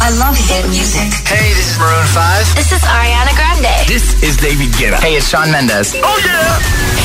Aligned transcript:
I 0.00 0.10
love 0.10 0.36
hit 0.36 0.64
music. 0.68 1.10
Hey, 1.26 1.52
this 1.54 1.72
is 1.72 1.78
Maroon 1.78 2.06
5. 2.06 2.54
This 2.54 2.72
is 2.72 2.82
Ariana 2.82 3.34
Grande. 3.34 3.74
This 3.86 4.22
is 4.22 4.36
David 4.36 4.70
Guetta. 4.78 4.98
Hey, 5.00 5.16
it's 5.16 5.28
Shawn 5.28 5.50
Mendes. 5.50 5.94
Oh 6.02 6.18
yeah. 6.24 6.58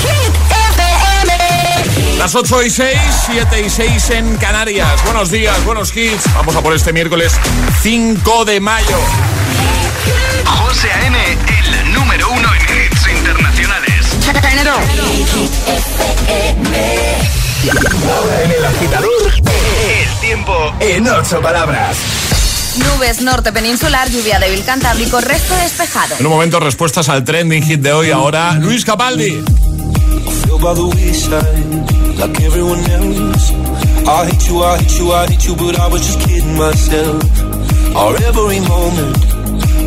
Hit 0.06 0.34
FM. 0.72 2.18
Las 2.20 2.36
8 2.36 2.64
y 2.64 2.70
6, 2.70 2.98
7 3.26 3.62
y 3.66 3.70
6 3.70 4.10
en 4.12 4.38
Canarias. 4.38 5.04
Buenos 5.06 5.32
días, 5.32 5.64
buenos 5.66 5.96
hits. 5.96 6.32
Vamos 6.34 6.56
a 6.56 6.62
por 6.62 6.74
este 6.74 6.94
miércoles 6.94 7.34
5 7.82 8.46
de 8.46 8.60
mayo. 8.60 9.00
José 10.46 10.92
A.M., 10.92 11.18
el 11.24 11.94
número 11.94 12.30
uno 12.30 12.48
en 12.54 12.62
hits 12.62 13.08
internacionales. 13.08 14.06
Ahora 18.12 18.44
en 18.44 18.52
el 18.52 18.66
agitador, 18.66 19.34
El 19.88 20.20
tiempo 20.22 20.74
en 20.80 21.08
ocho 21.08 21.42
palabras. 21.42 22.43
Nubes 22.78 23.22
norte 23.22 23.52
peninsular, 23.52 24.10
lluvia 24.10 24.40
débil 24.40 24.64
cantábrico, 24.64 25.22
resto 25.22 25.56
despejado. 25.56 26.16
En 26.20 26.26
un 26.26 26.32
momento, 26.32 26.60
respuestas 26.60 27.10
al 27.10 27.24
trending 27.24 27.64
hit 27.64 27.82
de 27.82 27.94
hoy. 27.94 28.12
Ahora, 28.12 28.54
Luis 28.54 28.84
Capaldi. 28.84 29.44
feel 30.44 30.60
by 30.60 30.74
the 30.74 30.88
wayside, 30.96 32.20
like 32.20 32.42
everyone 32.42 32.80
else. 32.80 33.52
I 34.08 34.26
hate 34.26 34.48
you, 34.48 34.64
I 34.64 34.78
hate 34.78 35.00
you, 35.00 35.12
I 35.12 35.28
hate 35.28 35.46
you, 35.48 35.56
but 35.56 35.80
I 35.80 35.88
was 35.88 36.02
just 36.06 36.20
kidding 36.28 36.58
myself. 36.58 37.24
Our 37.96 38.16
every 38.24 38.60
moment, 38.60 39.18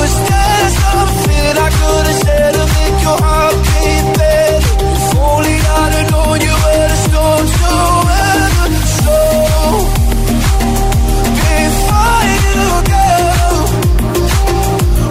was 0.00 0.14
there 0.30 0.68
something 0.82 1.52
I 1.66 1.68
could 1.78 2.06
have 2.08 2.20
said 2.24 2.52
to 2.56 2.64
make 2.76 2.98
your 3.06 3.18
heart 3.24 3.56
beat 3.68 4.06
better? 4.16 4.72
If 4.96 5.12
only 5.28 5.56
I'd 5.78 5.92
have 5.96 6.06
known 6.12 6.38
you 6.46 6.54
were 6.64 6.86
the 6.92 6.98
storm 7.06 7.44
to 7.58 7.72
weather. 8.08 8.80
So 9.04 9.18
before 11.60 12.22
you 12.32 12.64
go, 12.92 13.08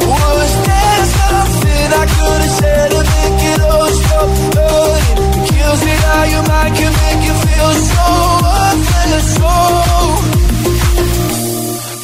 was 0.10 0.52
there 0.68 1.04
something 1.18 1.88
I 2.02 2.06
could 2.16 2.42
have 2.46 2.56
said 2.60 2.88
to 2.94 3.02
make 3.14 3.42
it 3.52 3.60
all 3.70 3.92
stop 4.02 4.32
hurting? 4.58 5.20
It 5.38 5.46
kills 5.54 5.82
me 5.88 5.96
how 6.06 6.24
your 6.34 6.46
mind 6.52 6.74
can 6.80 6.92
make 7.04 7.22
you 7.28 7.36
feel 7.46 7.72
so 7.94 8.08
worthless. 8.46 9.28
So 9.38 9.54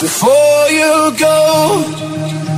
before 0.06 0.64
you 0.80 0.94
go, 1.26 1.36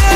have 0.00 0.15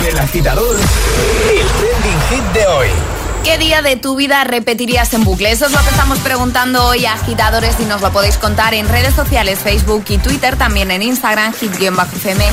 agitador, 0.21 0.75
el 0.75 1.67
trending 1.67 2.21
hit 2.29 2.53
de 2.53 2.67
hoy. 2.67 2.87
¿Qué 3.43 3.57
día 3.57 3.81
de 3.81 3.95
tu 3.95 4.15
vida 4.15 4.43
repetirías 4.43 5.13
en 5.13 5.23
bucle? 5.23 5.51
Eso 5.51 5.65
es 5.65 5.71
lo 5.71 5.79
que 5.79 5.89
estamos 5.89 6.19
preguntando 6.19 6.85
hoy 6.85 7.05
a 7.05 7.13
agitadores 7.13 7.75
y 7.79 7.85
nos 7.85 8.01
lo 8.01 8.11
podéis 8.11 8.37
contar 8.37 8.75
en 8.75 8.87
redes 8.87 9.15
sociales, 9.15 9.59
Facebook 9.59 10.05
y 10.09 10.19
Twitter, 10.19 10.57
también 10.57 10.91
en 10.91 11.01
Instagram, 11.01 11.53
hit-fm 11.53 12.43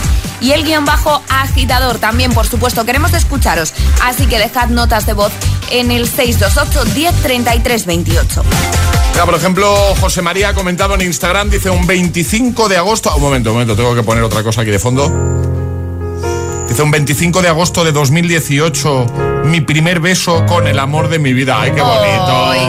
y 0.41 0.53
el 0.53 0.65
guion 0.65 0.87
bajo 0.87 1.23
agitador. 1.28 1.99
También, 1.99 2.33
por 2.33 2.47
supuesto, 2.47 2.87
queremos 2.87 3.12
escucharos, 3.12 3.75
así 4.03 4.27
que 4.27 4.39
dejad 4.39 4.69
notas 4.69 5.05
de 5.05 5.12
voz 5.12 5.33
en 5.71 5.91
el 5.91 6.09
628 6.09 6.95
10 6.95 7.15
33 7.23 7.87
28. 7.87 8.43
Mira, 9.12 9.27
por 9.27 9.34
ejemplo, 9.34 9.75
José 10.01 10.23
María 10.23 10.51
ha 10.51 10.55
comentado 10.55 10.95
en 10.95 11.03
Instagram, 11.03 11.51
dice 11.51 11.69
un 11.69 11.87
25 11.87 12.69
de 12.69 12.78
agosto. 12.78 13.15
Un 13.15 13.23
momento, 13.23 13.51
un 13.51 13.57
momento, 13.57 13.77
tengo 13.77 13.95
que 13.95 14.03
poner 14.03 14.23
otra 14.23 14.43
cosa 14.43 14.62
aquí 14.62 14.71
de 14.71 14.78
fondo. 14.78 15.58
Dice 16.69 16.83
un 16.83 16.91
25 16.91 17.43
de 17.43 17.49
agosto 17.49 17.84
de 17.84 17.93
2018, 17.93 19.06
mi 19.45 19.60
primer 19.60 20.01
beso 20.01 20.45
con 20.47 20.66
el 20.66 20.78
amor 20.78 21.09
de 21.09 21.19
mi 21.19 21.33
vida. 21.33 21.60
¡Ay, 21.60 21.72
qué 21.72 21.81
bonito! 21.81 22.51
Ay, 22.51 22.60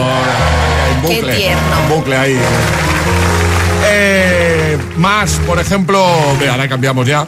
qué 1.02 1.14
bucle, 1.14 1.36
tierno. 1.36 1.60
bucle 1.88 2.16
ahí. 2.16 2.38
Eh, 3.86 4.78
más, 4.96 5.32
por 5.46 5.58
ejemplo, 5.60 6.06
ve, 6.38 6.48
ahora 6.48 6.68
cambiamos 6.68 7.06
ya. 7.06 7.26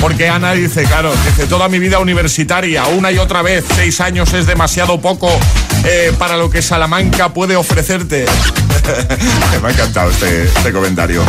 Porque 0.00 0.28
Ana 0.28 0.52
dice, 0.52 0.84
claro, 0.84 1.12
dice, 1.24 1.46
toda 1.46 1.68
mi 1.68 1.78
vida 1.78 1.98
universitaria, 1.98 2.84
una 2.86 3.10
y 3.10 3.18
otra 3.18 3.42
vez, 3.42 3.64
seis 3.74 4.00
años 4.00 4.32
es 4.34 4.46
demasiado 4.46 5.00
poco 5.00 5.30
eh, 5.84 6.12
para 6.18 6.36
lo 6.36 6.50
que 6.50 6.62
Salamanca 6.62 7.30
puede 7.30 7.56
ofrecerte. 7.56 8.26
Me 9.62 9.68
ha 9.68 9.70
encantado 9.70 10.10
este, 10.10 10.44
este 10.44 10.72
comentario. 10.72 11.22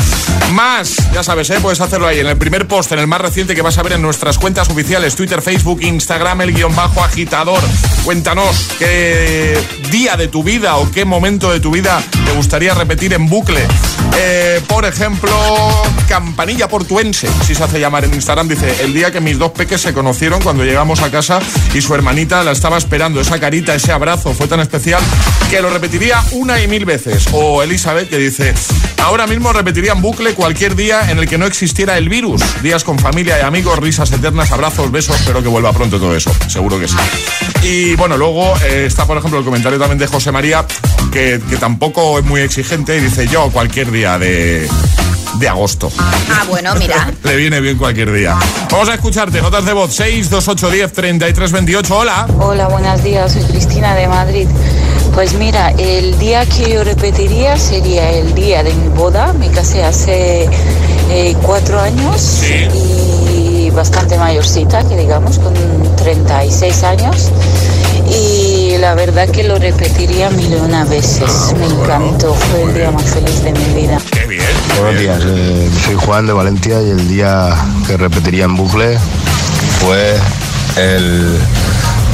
Más, 0.52 0.98
ya 1.14 1.24
sabes, 1.24 1.50
¿eh? 1.50 1.58
puedes 1.62 1.82
hacerlo 1.82 2.08
ahí 2.08 2.20
en 2.20 2.28
el 2.28 2.38
primer 2.38 2.68
post, 2.68 2.92
en 2.92 3.00
el 3.00 3.08
más 3.08 3.22
reciente 3.22 3.56
que 3.56 3.62
vas 3.62 3.78
a 3.78 3.84
ver 3.84 3.94
en 3.94 4.02
nuestras 4.02 4.38
cuentas 4.38 4.70
oficiales, 4.70 5.16
Twitter, 5.16 5.42
Facebook, 5.42 5.82
Instagram, 5.82 6.42
el 6.42 6.54
guion 6.54 6.76
bajo 6.76 7.04
agitador. 7.04 7.60
Cuéntanos 8.04 8.70
qué 8.78 9.58
día 9.92 10.18
de 10.18 10.28
tu 10.28 10.44
vida 10.44 10.76
o 10.78 10.92
qué 10.92 11.06
momento 11.06 11.52
de 11.52 11.60
tu 11.60 11.72
vida 11.72 12.02
te 12.26 12.32
gustaría 12.34 12.74
repetir 12.74 13.14
en 13.14 13.28
bucle. 13.28 13.66
Eh, 14.18 14.62
por 14.68 14.86
ejemplo, 14.86 15.32
Campanilla 16.08 16.68
Portuense, 16.68 17.28
si 17.46 17.56
se 17.56 17.64
hace 17.64 17.80
llamar 17.80 18.06
en 18.06 18.14
Instagram, 18.14 18.48
dice, 18.48 18.84
el 18.84 18.94
día 18.94 19.12
que 19.12 19.22
mis 19.22 19.38
dos 19.38 19.52
peques 19.52 19.82
se 19.82 19.94
conocieron 19.94 20.42
cuando 20.42 20.64
llegamos 20.64 21.02
a 21.02 21.12
casa 21.12 21.40
y 21.74 21.82
su 21.82 21.94
hermanita 21.96 22.44
la 22.44 22.52
estaba 22.52 22.78
esperando, 22.78 23.20
esa 23.20 23.40
carita, 23.40 23.74
ese 23.76 23.92
abrazo 23.92 24.34
fue 24.34 24.48
tan 24.48 24.60
especial 24.60 25.02
que 25.50 25.62
lo 25.62 25.70
repetiría 25.70 26.24
una 26.32 26.62
y 26.62 26.68
mil 26.68 26.86
veces. 26.86 27.28
O 27.32 27.45
Elizabeth 27.64 28.10
que 28.10 28.18
dice, 28.18 28.54
ahora 29.04 29.28
mismo 29.28 29.54
repetiría 29.54 29.92
en 29.94 30.02
bucle 30.02 30.34
cualquier 30.34 30.76
día 30.76 31.12
en 31.12 31.20
el 31.20 31.28
que 31.28 31.38
no 31.38 31.46
existiera 31.46 31.98
el 31.98 32.10
virus. 32.10 32.42
Días 32.62 32.84
con 32.84 32.98
familia 32.98 33.38
y 33.40 33.42
amigos, 33.42 33.78
risas 33.80 34.12
eternas, 34.12 34.52
abrazos, 34.52 34.92
besos, 34.92 35.16
espero 35.16 35.42
que 35.42 35.48
vuelva 35.48 35.72
pronto 35.74 36.00
todo 36.00 36.16
eso, 36.16 36.32
seguro 36.48 36.80
que 36.80 36.88
sí. 36.88 36.96
Y 37.64 37.96
bueno, 37.96 38.18
luego 38.18 38.54
eh, 38.66 38.86
está 38.88 39.06
por 39.06 39.18
ejemplo 39.18 39.40
el 39.40 39.46
comentario 39.46 39.80
también 39.80 40.00
de 40.00 40.08
José 40.08 40.32
María, 40.32 40.66
que, 41.12 41.40
que 41.50 41.58
tampoco 41.58 42.20
es 42.20 42.26
muy 42.26 42.42
exigente 42.42 42.98
y 42.98 43.02
dice 43.02 43.28
yo 43.28 43.50
cualquier 43.52 43.92
día 43.92 44.18
de, 44.18 44.68
de 45.40 45.50
agosto. 45.50 45.92
Ah, 45.98 46.44
bueno, 46.48 46.76
mira. 46.76 47.12
Le 47.24 47.36
viene 47.36 47.60
bien 47.62 47.78
cualquier 47.78 48.12
día. 48.12 48.36
Vamos 48.72 48.90
a 48.90 48.96
escucharte, 48.96 49.42
notas 49.42 49.66
de 49.66 49.74
voz 49.74 49.94
6, 49.94 50.30
2, 50.30 50.48
8, 50.48 50.70
10, 50.72 50.94
33, 50.94 51.52
28. 51.52 51.98
Hola. 51.98 52.28
Hola, 52.40 52.68
buenos 52.68 53.04
días, 53.04 53.32
soy 53.32 53.44
Cristina 53.44 53.94
de 53.96 54.08
Madrid. 54.08 54.48
Pues 55.16 55.34
mira, 55.36 55.72
el 55.78 56.20
día 56.20 56.46
que 56.46 56.72
yo 56.74 56.84
repetiría 56.84 57.58
sería 57.58 58.12
el 58.12 58.36
día 58.36 58.64
de 58.64 58.74
mi 58.74 58.90
boda. 58.90 59.32
Me 59.32 59.48
casé 59.50 59.82
hace 59.82 60.50
eh, 61.10 61.36
cuatro 61.42 61.80
años 61.80 62.20
Sí. 62.20 62.68
y 62.78 63.70
bastante 63.70 64.18
mayorcita, 64.18 64.84
que 64.86 64.98
digamos, 64.98 65.40
con 65.40 65.54
36 65.96 66.84
años. 66.84 67.30
Y 68.10 68.78
la 68.78 68.94
verdad 68.94 69.30
que 69.30 69.44
lo 69.46 69.58
repetiría 69.58 70.30
mil 70.32 70.52
y 70.52 70.56
una 70.56 70.84
veces. 70.84 71.54
Me 71.58 71.66
encantó, 71.66 72.34
fue 72.34 72.64
el 72.64 72.74
día 72.74 72.92
más 72.92 73.06
feliz 73.06 73.42
de 73.42 73.54
mi 73.54 73.82
vida. 73.82 73.98
Qué 74.12 74.26
bien. 74.26 74.44
Buenos 74.82 75.00
días, 75.00 75.22
eh, 75.26 75.70
soy 75.86 75.96
Juan 75.96 76.28
de 76.28 76.34
Valencia 76.34 76.82
y 76.82 76.90
el 76.90 77.08
día 77.08 77.56
que 77.88 77.96
repetiría 77.96 78.44
en 78.46 78.58
bucle 78.58 78.98
fue 79.80 80.18
el 80.76 81.38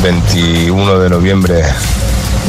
21 0.03 0.99
de 0.99 1.09
noviembre 1.09 1.63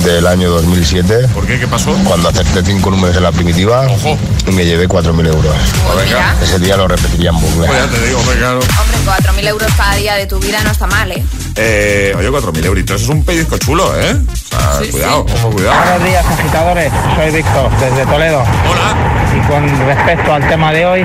del 0.05 0.27
año 0.27 0.51
2007, 0.51 1.29
¿Por 1.35 1.47
qué? 1.47 1.61
¿Qué 1.61 1.69
pasó? 1.69 1.93
cuando 2.05 2.29
acerté 2.29 2.63
cinco 2.65 2.91
números 2.91 3.17
en 3.17 3.23
la 3.23 3.31
primitiva 3.33 3.83
Ojo. 3.89 4.19
y 4.49 4.51
me 4.53 4.65
llevé 4.65 4.89
4.000 4.89 5.27
euros. 5.29 5.55
Pues 5.87 6.05
venga. 6.11 6.35
Ese 6.43 6.59
día 6.59 6.77
lo 6.77 6.89
repetiría 6.89 7.31
en 7.31 7.41
bucle. 7.41 7.67
Pues 7.67 7.79
ya 7.79 7.87
te 7.89 8.07
digo, 8.07 8.19
pues 8.25 8.37
claro. 8.39 8.59
Hombre, 8.59 8.99
4.000 9.43 9.49
euros 9.49 9.73
cada 9.77 9.95
día 9.95 10.15
de 10.15 10.27
tu 10.27 10.39
vida 10.41 10.59
no 10.65 10.71
está 10.73 10.87
mal, 10.89 11.13
¿eh? 11.13 11.23
Eh, 11.57 12.15
oye, 12.19 12.31
4.000 12.31 12.65
euritos 12.65 13.03
es 13.03 13.09
un 13.09 13.23
pellizco 13.25 13.59
chulo, 13.59 13.93
¿eh? 14.01 14.17
O 14.17 14.49
sea, 14.49 14.81
Sí, 14.83 14.91
cuidado, 14.91 15.21
ojo, 15.39 15.51
cuidado. 15.51 15.77
Buenos 15.85 16.05
días, 16.09 16.27
agitadores. 16.27 16.93
Soy 17.17 17.31
Víctor, 17.31 17.71
desde 17.79 18.07
Toledo. 18.07 18.41
Hola. 18.41 18.97
Y 19.37 19.41
con 19.49 19.87
respecto 19.87 20.33
al 20.35 20.49
tema 20.49 20.73
de 20.73 20.87
hoy, 20.87 21.05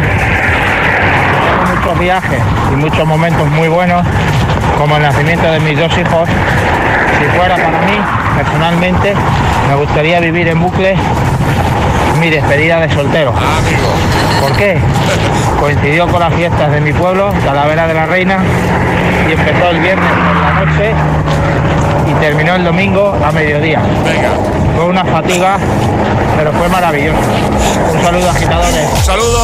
muchos 1.76 2.00
viajes 2.00 2.40
y 2.72 2.76
muchos 2.76 3.06
momentos 3.06 3.48
muy 3.48 3.68
buenos, 3.68 4.06
como 4.78 4.96
el 4.98 5.02
nacimiento 5.02 5.52
de 5.52 5.60
mis 5.60 5.78
dos 5.78 5.92
hijos. 5.98 6.30
Si 7.20 7.38
fuera 7.38 7.56
para 7.56 7.82
mí, 7.82 8.00
personalmente, 8.38 9.14
me 9.68 9.76
gustaría 9.76 10.20
vivir 10.20 10.48
en 10.48 10.62
bucle 10.62 10.96
mi 12.20 12.30
despedida 12.30 12.80
de 12.80 12.94
soltero. 12.94 13.34
¿Por 14.42 14.56
qué? 14.56 14.78
Coincidió 15.60 16.08
con 16.08 16.20
las 16.20 16.34
fiestas 16.34 16.72
de 16.72 16.82
mi 16.82 16.94
pueblo, 16.94 17.32
Talavera 17.46 17.88
de 17.88 17.94
la 17.94 18.06
Reina, 18.06 18.38
y 19.28 19.32
empezó 19.34 19.70
el 19.70 19.80
viernes 19.80 20.10
por 20.10 20.36
la 20.36 20.66
noche 20.66 20.92
y 22.08 22.14
terminó 22.16 22.56
el 22.56 22.64
domingo 22.64 23.18
a 23.24 23.32
mediodía. 23.32 23.82
Venga. 24.04 24.67
Fue 24.78 24.86
una 24.86 25.04
fatiga, 25.04 25.58
pero 26.38 26.54
fue 26.54 26.70
maravilloso. 26.70 27.18
Un 27.18 28.02
saludo, 28.04 28.30
agitadores. 28.30 28.88
Un 28.94 29.04
saludo. 29.04 29.44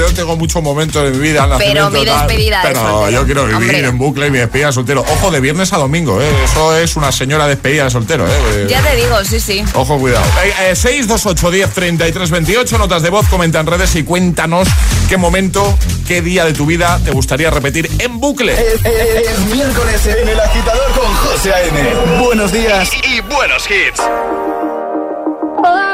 Yo 0.00 0.12
tengo 0.14 0.36
muchos 0.36 0.60
momentos 0.64 1.04
de 1.04 1.10
mi 1.12 1.18
vida. 1.18 1.48
Pero 1.58 1.90
mi 1.90 2.04
tal, 2.04 2.26
despedida 2.26 2.60
de 2.62 2.68
Pero 2.68 2.80
soltero. 2.80 3.10
yo 3.10 3.24
quiero 3.24 3.42
vivir 3.46 3.56
Hombre. 3.70 3.86
en 3.86 3.98
bucle 3.98 4.30
mi 4.30 4.38
despedida 4.38 4.66
de 4.68 4.72
soltero. 4.72 5.02
Ojo, 5.08 5.30
de 5.30 5.40
viernes 5.40 5.72
a 5.72 5.76
domingo, 5.78 6.20
¿eh? 6.20 6.28
Eso 6.44 6.76
es 6.76 6.96
una 6.96 7.12
señora 7.12 7.46
despedida 7.46 7.84
de 7.84 7.90
soltero, 7.90 8.26
¿eh? 8.26 8.66
Ya 8.68 8.82
te 8.82 8.96
digo, 8.96 9.16
sí, 9.24 9.38
sí. 9.38 9.64
Ojo, 9.74 9.96
cuidado. 9.98 10.24
Eh, 10.44 10.70
eh, 10.70 10.76
628 10.76 11.50
10 11.52 11.70
33 11.72 12.30
28, 12.30 12.78
notas 12.78 13.02
de 13.02 13.10
voz, 13.10 13.28
comenta 13.28 13.60
en 13.60 13.66
redes 13.66 13.94
y 13.94 14.02
cuéntanos 14.02 14.66
qué 15.08 15.16
momento, 15.16 15.78
qué 16.08 16.20
día 16.20 16.44
de 16.44 16.52
tu 16.52 16.66
vida 16.66 16.98
te 17.04 17.12
gustaría 17.12 17.48
repetir 17.50 17.88
en 18.00 18.18
bucle. 18.18 18.54
Es, 18.54 18.84
es- 18.84 19.28
es 19.30 19.38
miércoles 19.54 20.04
en 20.06 20.28
el 20.28 20.40
agitador 20.40 20.90
con 20.92 21.14
José 21.14 21.52
A.M. 21.54 22.18
Buenos 22.24 22.50
días. 22.52 22.90
Y, 23.08 23.16
y 23.16 23.20
buenos 23.20 23.64
hits. 23.70 24.02
Oh. 25.66 25.93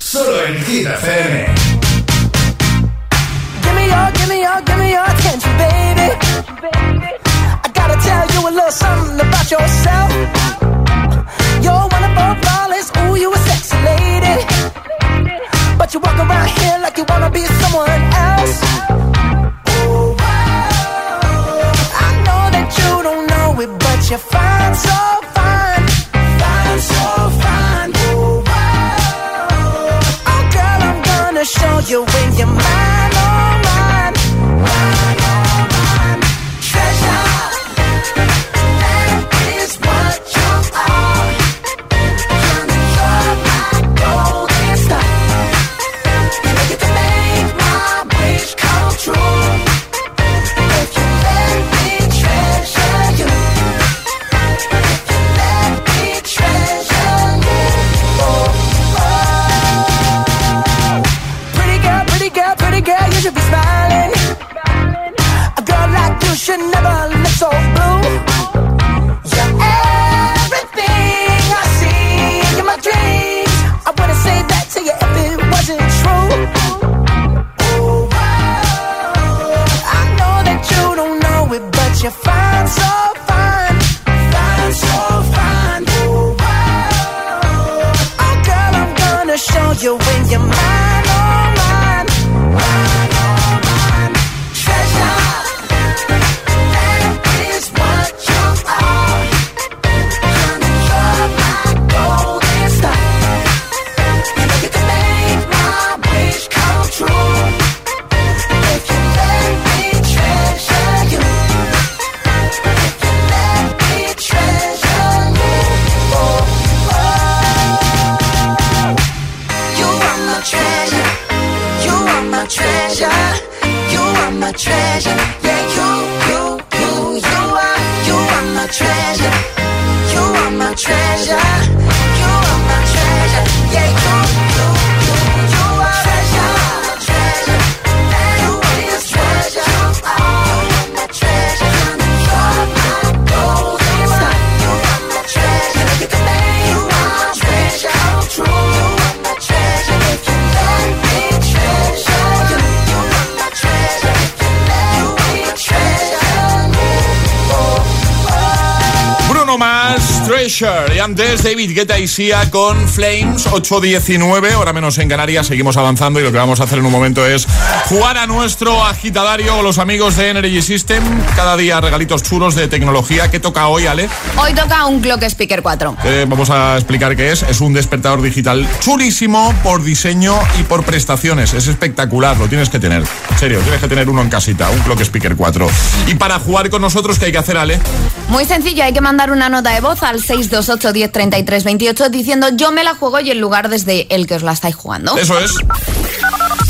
Y 160.61 160.99
antes 160.99 161.41
David 161.41 161.73
Guetta 161.73 161.97
y 161.97 162.07
Sia 162.07 162.51
con 162.51 162.87
Flames 162.87 163.47
8.19, 163.47 164.53
hora 164.53 164.73
menos 164.73 164.95
en 164.99 165.09
Canarias. 165.09 165.47
Seguimos 165.47 165.75
avanzando 165.75 166.19
y 166.19 166.23
lo 166.23 166.31
que 166.31 166.37
vamos 166.37 166.59
a 166.59 166.65
hacer 166.65 166.77
en 166.77 166.85
un 166.85 166.91
momento 166.91 167.25
es 167.25 167.47
jugar 167.89 168.19
a 168.19 168.27
nuestro 168.27 168.85
agitadario 168.85 169.55
con 169.55 169.63
los 169.63 169.79
amigos 169.79 170.17
de 170.17 170.29
Energy 170.29 170.61
System. 170.61 171.03
Cada 171.35 171.57
día 171.57 171.81
regalitos 171.81 172.21
chulos 172.21 172.53
de 172.53 172.67
tecnología. 172.67 173.31
¿Qué 173.31 173.39
toca 173.39 173.69
hoy, 173.69 173.87
Ale? 173.87 174.07
Hoy 174.37 174.53
toca 174.53 174.85
un 174.85 175.01
Clock 175.01 175.23
Speaker 175.23 175.63
4. 175.63 175.97
Eh, 176.03 176.25
vamos 176.29 176.51
a 176.51 176.75
explicar 176.75 177.15
qué 177.15 177.31
es. 177.31 177.41
Es 177.41 177.59
un 177.59 177.73
despertador 177.73 178.21
digital 178.21 178.67
chulísimo 178.81 179.55
por 179.63 179.83
diseño 179.83 180.37
y 180.59 180.63
por 180.63 180.83
prestaciones. 180.83 181.55
Es 181.55 181.65
espectacular, 181.65 182.37
lo 182.37 182.47
tienes 182.47 182.69
que 182.69 182.79
tener. 182.79 183.03
En 183.31 183.39
serio, 183.39 183.59
tienes 183.61 183.81
que 183.81 183.87
tener 183.87 184.07
uno 184.07 184.21
en 184.21 184.29
casita, 184.29 184.69
un 184.69 184.79
Clock 184.81 185.01
Speaker 185.01 185.35
4. 185.35 185.67
Y 186.05 186.13
para 186.13 186.37
jugar 186.37 186.69
con 186.69 186.83
nosotros, 186.83 187.17
¿qué 187.17 187.25
hay 187.25 187.31
que 187.31 187.39
hacer, 187.39 187.57
Ale? 187.57 187.79
Muy 188.27 188.45
sencillo, 188.45 188.83
hay 188.83 188.93
que 188.93 189.01
mandar 189.01 189.31
una 189.31 189.49
nota 189.49 189.71
de 189.71 189.81
voz 189.81 190.03
al 190.03 190.21
628 190.51 190.91
10 190.93 191.11
33 191.11 191.63
28 191.63 192.09
diciendo 192.09 192.47
yo 192.53 192.71
me 192.71 192.83
la 192.83 192.93
juego 192.95 193.19
y 193.21 193.31
el 193.31 193.39
lugar 193.39 193.69
desde 193.69 194.07
el 194.13 194.27
que 194.27 194.35
os 194.35 194.43
la 194.43 194.51
estáis 194.51 194.75
jugando. 194.75 195.17
Eso 195.17 195.39
es. 195.39 195.51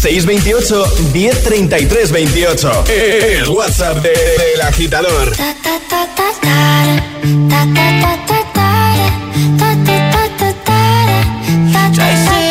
628 0.01 0.85
1033 1.13 2.11
28. 2.11 2.83
El 2.87 3.49
WhatsApp 3.49 3.97
de- 3.97 4.09
del 4.09 4.61
agitador. 4.61 5.31
Jason 11.93 12.33
Derulo. 12.35 12.50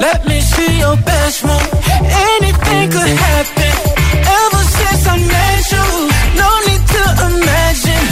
Let 0.00 0.26
me 0.26 0.40
see 0.40 0.78
your 0.78 0.96
best 0.96 1.44
move. 1.44 1.68
Anything 2.34 2.90
could 2.90 3.12
happen. 3.26 3.72
Ever 4.40 4.62
since 4.78 5.02
I 5.06 5.16
met 5.32 5.64
you, 5.74 5.86
no 6.42 6.50
need 6.68 6.84
to 6.94 7.02
imagine. 7.28 8.04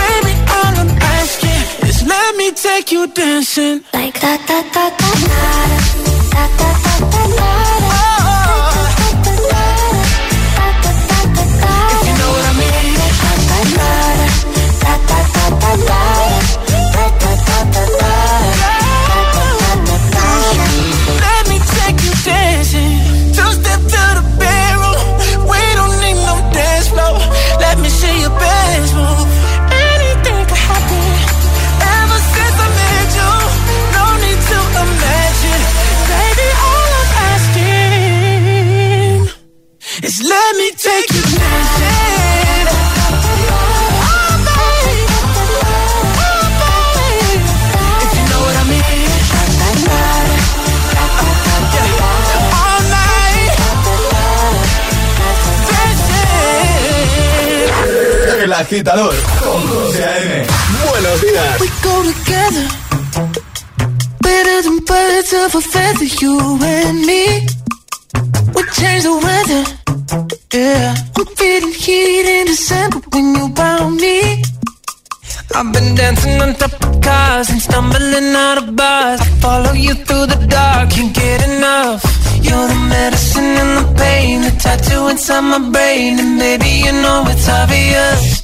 Baby, 0.00 0.34
all 0.56 0.74
I'm 0.82 0.92
asking 1.18 1.88
is 1.88 1.98
let 2.06 2.36
me 2.36 2.50
take 2.52 2.90
you 2.92 3.06
dancing. 3.08 3.84
Like 3.92 4.20
da 4.20 4.36
da 4.48 4.58
da 4.74 4.84
da 5.00 5.10
da 5.26 5.38
da 6.32 6.46
da. 6.58 6.73
Agitador 58.74 59.14
con 59.40 59.68
José 59.68 60.04
A.M. 60.04 60.46
Buenos 60.90 61.20
días. 61.20 61.60
We 61.60 61.68
go 61.82 62.02
together. 62.02 62.66
Better 64.20 64.62
than 64.62 64.78
birds 64.84 65.32
of 65.32 65.54
a 65.54 65.60
feather 65.60 66.08
You 66.20 66.58
and 66.60 67.06
me. 67.06 67.46
We 68.54 68.62
change 68.72 69.04
the 69.04 69.14
weather. 69.26 69.64
Yeah. 70.52 70.94
I'm 71.16 71.26
feeling 71.36 71.72
heat 71.72 72.26
in 72.26 72.46
December 72.46 73.00
When 73.12 73.36
you 73.36 73.54
found 73.54 74.00
me. 74.00 74.42
I've 75.54 75.72
been 75.72 75.94
dancing 75.94 76.40
on 76.42 76.54
top 76.54 76.72
of 76.72 77.00
cars 77.00 77.50
And 77.50 77.62
stumbling 77.62 78.34
out 78.34 78.58
of 78.58 78.74
bars. 78.74 79.20
I 79.20 79.24
follow 79.40 79.72
you 79.72 79.94
through 79.94 80.26
the 80.26 80.46
dark 80.48 80.90
Can't 80.90 81.14
get 81.14 81.48
enough. 81.48 82.02
You're 82.42 82.66
the 82.66 82.80
medicine 82.88 83.54
and 83.62 83.72
the 83.78 83.94
pain 84.02 84.42
The 84.42 84.50
tattoo 84.58 85.08
inside 85.08 85.42
my 85.42 85.60
brain. 85.70 86.18
And 86.18 86.38
baby 86.40 86.82
you 86.86 86.92
know 86.92 87.24
it's 87.28 87.48
obvious 87.48 88.43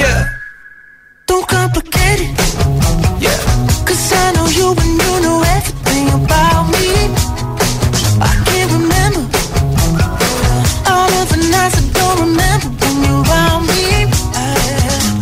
Yeah. 0.00 0.24
Don't 1.26 1.46
complicate 1.46 2.20
it. 2.24 2.32
Yeah. 3.20 3.36
Cause 3.84 4.04
I 4.22 4.32
know 4.34 4.48
you 4.58 4.68
and 4.82 4.94
you 5.02 5.12
know 5.24 5.38
everything 5.56 6.06
about 6.20 6.64
me. 6.72 6.88
I 8.28 8.32
can't 8.48 8.70
remember 8.78 9.22
all 10.88 11.10
of 11.20 11.26
the 11.32 11.40
nights 11.52 11.76
I 11.80 11.84
don't 12.00 12.18
remember 12.26 12.68
when 12.80 12.96
you're 13.04 13.22
around 13.28 13.62
me. 13.72 14.08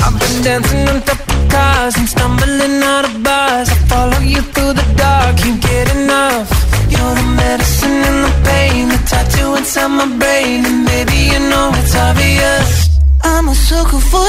I've 0.05 0.15
been 0.23 0.37
dancing 0.47 0.87
on 0.93 1.03
top 1.03 1.27
of 1.27 1.43
cars 1.51 1.95
and 1.99 2.09
stumbling 2.15 2.79
out 2.95 3.05
of 3.11 3.15
bars. 3.27 3.69
I 3.75 3.79
follow 3.91 4.21
you 4.23 4.43
through 4.55 4.75
the 4.79 4.87
dark, 4.95 5.39
can't 5.39 5.61
get 5.61 5.87
enough. 5.97 6.47
You're 6.87 7.15
the 7.19 7.27
medicine 7.35 7.99
and 8.11 8.21
the 8.27 8.33
pain, 8.47 8.89
the 8.95 9.01
tattoo 9.11 9.57
inside 9.57 9.91
my 9.91 10.07
brain, 10.23 10.65
and 10.65 10.87
baby 10.87 11.35
you 11.35 11.41
know 11.51 11.73
it's 11.75 11.97
obvious. 11.97 12.87
I'm 13.25 13.49
a 13.49 13.55
sucker 13.55 13.99
for 14.11 14.28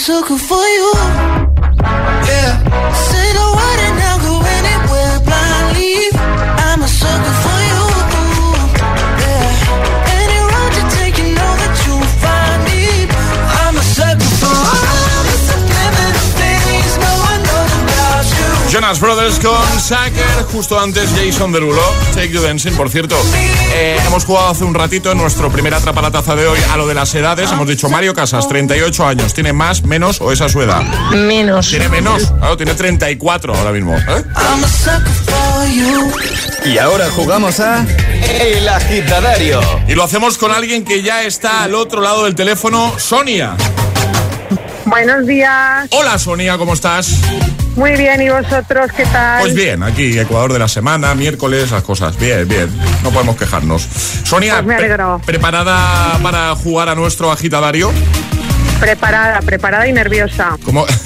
sucker 0.00 0.38
for 0.38 0.56
you. 0.56 1.19
Jonas 18.90 19.00
Brothers 19.00 19.38
con 19.38 19.80
Sacker, 19.80 20.44
justo 20.50 20.80
antes 20.80 21.10
Jason 21.14 21.52
Derulo, 21.52 21.80
Take 22.12 22.30
You 22.30 22.42
Dancing, 22.42 22.72
por 22.72 22.90
cierto. 22.90 23.16
eh, 23.72 23.96
hemos 24.04 24.24
jugado 24.24 24.48
hace 24.48 24.64
un 24.64 24.74
ratito 24.74 25.12
en 25.12 25.18
nuestro 25.18 25.48
primer 25.48 25.72
atrapa 25.74 26.02
la 26.02 26.10
taza 26.10 26.34
de 26.34 26.48
hoy 26.48 26.58
a 26.72 26.76
lo 26.76 26.88
de 26.88 26.94
las 26.94 27.14
edades. 27.14 27.52
Hemos 27.52 27.68
dicho 27.68 27.88
Mario 27.88 28.14
Casas, 28.14 28.48
38 28.48 29.06
años. 29.06 29.32
¿Tiene 29.32 29.52
más, 29.52 29.84
menos 29.84 30.20
o 30.20 30.32
esa 30.32 30.48
su 30.48 30.60
edad? 30.60 30.82
Menos. 31.12 31.70
Tiene 31.70 31.88
menos, 31.88 32.32
claro, 32.36 32.56
tiene 32.56 32.74
34 32.74 33.54
ahora 33.54 33.70
mismo. 33.70 33.96
¿eh? 33.96 34.24
Y 36.64 36.78
ahora 36.78 37.10
jugamos 37.12 37.60
a 37.60 37.86
El 38.40 38.68
Agitadario. 38.68 39.60
Y 39.86 39.94
lo 39.94 40.02
hacemos 40.02 40.36
con 40.36 40.50
alguien 40.50 40.84
que 40.84 41.04
ya 41.04 41.22
está 41.22 41.62
al 41.62 41.76
otro 41.76 42.00
lado 42.00 42.24
del 42.24 42.34
teléfono, 42.34 42.92
Sonia. 42.98 43.54
Buenos 44.84 45.28
días. 45.28 45.86
Hola 45.92 46.18
Sonia, 46.18 46.58
¿cómo 46.58 46.74
estás? 46.74 47.20
Muy 47.76 47.92
bien, 47.96 48.20
¿y 48.20 48.28
vosotros 48.28 48.90
qué 48.96 49.04
tal? 49.06 49.40
Pues 49.42 49.54
bien, 49.54 49.82
aquí 49.82 50.18
Ecuador 50.18 50.52
de 50.52 50.58
la 50.58 50.68
semana, 50.68 51.14
miércoles, 51.14 51.70
las 51.70 51.82
cosas. 51.82 52.18
Bien, 52.18 52.46
bien, 52.46 52.68
no 53.02 53.10
podemos 53.10 53.36
quejarnos. 53.36 53.86
Sonia, 54.24 54.54
Pues 54.54 54.66
me 54.66 54.76
pre- 54.76 54.84
alegro. 54.86 55.20
¿preparada 55.24 56.18
para 56.22 56.54
jugar 56.56 56.88
a 56.88 56.94
nuestro 56.94 57.30
agitadario? 57.32 57.90
Preparada, 58.80 59.40
preparada 59.40 59.86
y 59.86 59.92
nerviosa. 59.92 60.56
¿Cómo? 60.64 60.84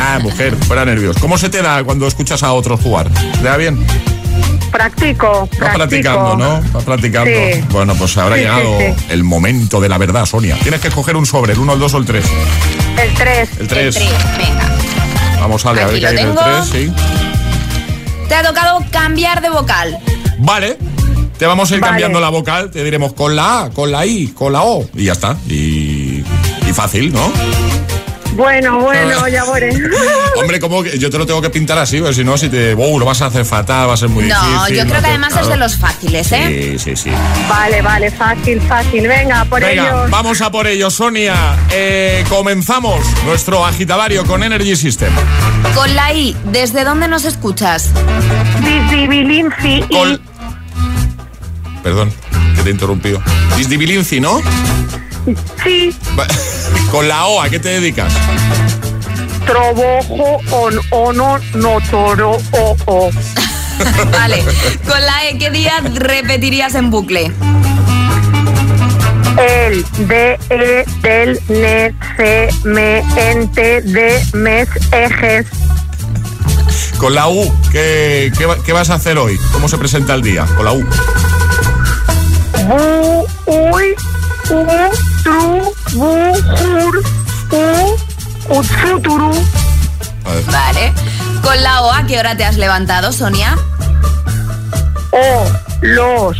Ah, 0.00 0.18
mujer, 0.20 0.54
fuera 0.54 0.84
nervios. 0.84 1.16
¿Cómo 1.18 1.38
se 1.38 1.48
te 1.48 1.60
da 1.62 1.82
cuando 1.82 2.06
escuchas 2.06 2.42
a 2.44 2.52
otros 2.52 2.78
jugar? 2.80 3.08
¿Te 3.10 3.42
da 3.42 3.56
bien? 3.56 3.84
Practico, 4.70 5.40
Vas 5.40 5.48
practico. 5.58 5.76
practicando, 5.78 6.36
¿no? 6.36 6.60
Vas 6.72 6.84
practicando. 6.84 7.30
Sí. 7.30 7.64
Bueno, 7.70 7.94
pues 7.96 8.16
habrá 8.18 8.36
Sí, 8.36 8.42
llegado 8.42 8.78
sí. 8.78 8.84
el 9.08 9.24
momento 9.24 9.80
de 9.80 9.88
la 9.88 9.98
verdad, 9.98 10.24
Sonia. 10.26 10.56
Tienes 10.62 10.80
que 10.80 10.88
escoger 10.88 11.16
un 11.16 11.26
sobre, 11.26 11.54
el 11.54 11.58
1, 11.58 11.72
el 11.72 11.78
2 11.80 11.94
o 11.94 11.98
el 11.98 12.04
3. 12.04 12.24
El 13.02 13.14
3. 13.14 13.48
El 13.60 13.66
3. 13.68 13.94
Venga. 14.36 14.68
Vamos 15.40 15.64
a 15.66 15.72
ver, 15.72 15.84
a 15.84 15.86
ver 15.86 16.00
qué 16.00 16.06
hay 16.06 16.16
en 16.16 16.28
el 16.28 16.34
tengo. 16.34 16.42
3, 16.44 16.64
sí. 16.66 16.92
Te 18.28 18.34
ha 18.34 18.42
tocado 18.42 18.84
cambiar 18.90 19.40
de 19.40 19.50
vocal. 19.50 19.98
Vale. 20.38 20.76
Te 21.38 21.46
vamos 21.46 21.70
a 21.70 21.74
ir 21.76 21.80
Vale. 21.80 21.92
cambiando 21.92 22.20
la 22.20 22.30
vocal, 22.30 22.70
te 22.72 22.82
diremos 22.82 23.12
con 23.12 23.36
la 23.36 23.62
A, 23.64 23.70
con 23.70 23.92
la 23.92 24.04
I, 24.04 24.28
con 24.28 24.52
la 24.52 24.62
O. 24.62 24.84
Y 24.94 25.04
ya 25.04 25.12
está. 25.12 25.36
Y, 25.48 26.24
y 26.68 26.72
fácil, 26.74 27.12
¿no? 27.12 27.30
Bueno, 28.38 28.78
bueno, 28.80 29.26
ya 29.28 29.44
veré. 29.52 29.70
Hombre, 30.36 30.60
como 30.60 30.82
que 30.84 30.96
yo 30.96 31.10
te 31.10 31.18
lo 31.18 31.26
tengo 31.26 31.42
que 31.42 31.50
pintar 31.50 31.76
así, 31.76 31.98
porque 31.98 32.14
si 32.14 32.22
no, 32.24 32.38
si 32.38 32.48
te. 32.48 32.72
wow, 32.74 32.96
lo 32.98 33.04
vas 33.04 33.20
a 33.20 33.26
hacer 33.26 33.44
fatal, 33.44 33.88
va 33.88 33.94
a 33.94 33.96
ser 33.96 34.08
muy 34.08 34.24
difícil. 34.24 34.48
No, 34.54 34.68
yo 34.68 34.82
creo 34.84 34.94
te- 34.94 35.00
que 35.00 35.06
además 35.08 35.36
es 35.40 35.48
de 35.48 35.56
los 35.56 35.76
fáciles, 35.76 36.30
¿eh? 36.32 36.76
Sí, 36.78 36.94
sí, 36.94 36.96
sí. 36.96 37.10
Vale, 37.48 37.82
vale, 37.82 38.10
fácil, 38.12 38.60
fácil. 38.62 39.08
Venga, 39.08 39.44
por 39.46 39.60
Venga, 39.60 39.82
ellos. 39.88 40.10
vamos 40.10 40.40
a 40.40 40.50
por 40.52 40.68
ello, 40.68 40.88
Sonia. 40.88 41.56
Eh, 41.72 42.24
comenzamos 42.28 43.04
nuestro 43.24 43.66
agitadario 43.66 44.24
con 44.24 44.42
Energy 44.44 44.76
System. 44.76 45.12
Con 45.74 45.94
la 45.96 46.12
I, 46.12 46.36
¿desde 46.44 46.84
dónde 46.84 47.08
nos 47.08 47.24
escuchas? 47.24 47.90
Disdibilinci 48.62 49.84
y 49.88 49.94
Con... 49.94 50.20
Perdón, 51.82 52.12
que 52.54 52.62
te 52.62 52.68
he 52.68 52.72
interrumpido. 52.72 53.20
Disdibilinci, 53.56 54.20
¿no? 54.20 54.40
Sí, 55.64 55.94
Con 56.90 57.08
la 57.08 57.26
O, 57.26 57.40
¿a 57.42 57.48
qué 57.48 57.58
te 57.58 57.68
dedicas? 57.68 58.12
trobojo 59.48 60.40
on 60.50 60.78
ono 60.90 61.38
notoro 61.54 62.38
o 62.52 62.76
o. 62.84 63.10
Vale. 64.12 64.44
Con 64.86 65.00
la 65.00 65.28
E, 65.28 65.38
¿qué 65.38 65.50
día 65.50 65.80
repetirías 65.94 66.74
en 66.74 66.90
bucle? 66.90 67.32
El, 69.38 69.84
de, 70.06 70.38
e, 70.50 70.84
del, 71.00 71.40
ne, 71.48 71.94
ce, 72.16 72.48
me, 72.64 72.98
ente, 73.16 73.80
de, 73.82 74.20
mes, 74.34 74.68
ejes. 74.90 75.46
Con 76.98 77.14
la 77.14 77.28
U, 77.28 77.54
¿qué, 77.70 78.32
qué, 78.36 78.48
qué 78.66 78.72
vas 78.72 78.90
a 78.90 78.94
hacer 78.94 79.16
hoy? 79.16 79.38
¿Cómo 79.52 79.68
se 79.68 79.78
presenta 79.78 80.14
el 80.14 80.22
día? 80.22 80.44
Con 80.56 80.64
la 80.64 80.72
U. 80.72 80.84
Bu, 82.66 83.26
uy, 83.46 83.94
u, 84.50 84.66
tru, 85.28 85.74
bu, 85.92 86.12
jur, 86.58 86.94
u, 87.52 88.58
utsuturu. 88.58 89.32
A 90.24 90.30
ver. 90.32 90.44
Vale. 90.44 90.92
Con 91.42 91.62
la 91.62 91.82
O, 91.82 91.92
¿a 91.92 92.06
qué 92.06 92.18
hora 92.18 92.36
te 92.36 92.44
has 92.44 92.56
levantado, 92.56 93.12
Sonia? 93.12 93.56
O, 95.10 95.44
los, 95.82 96.36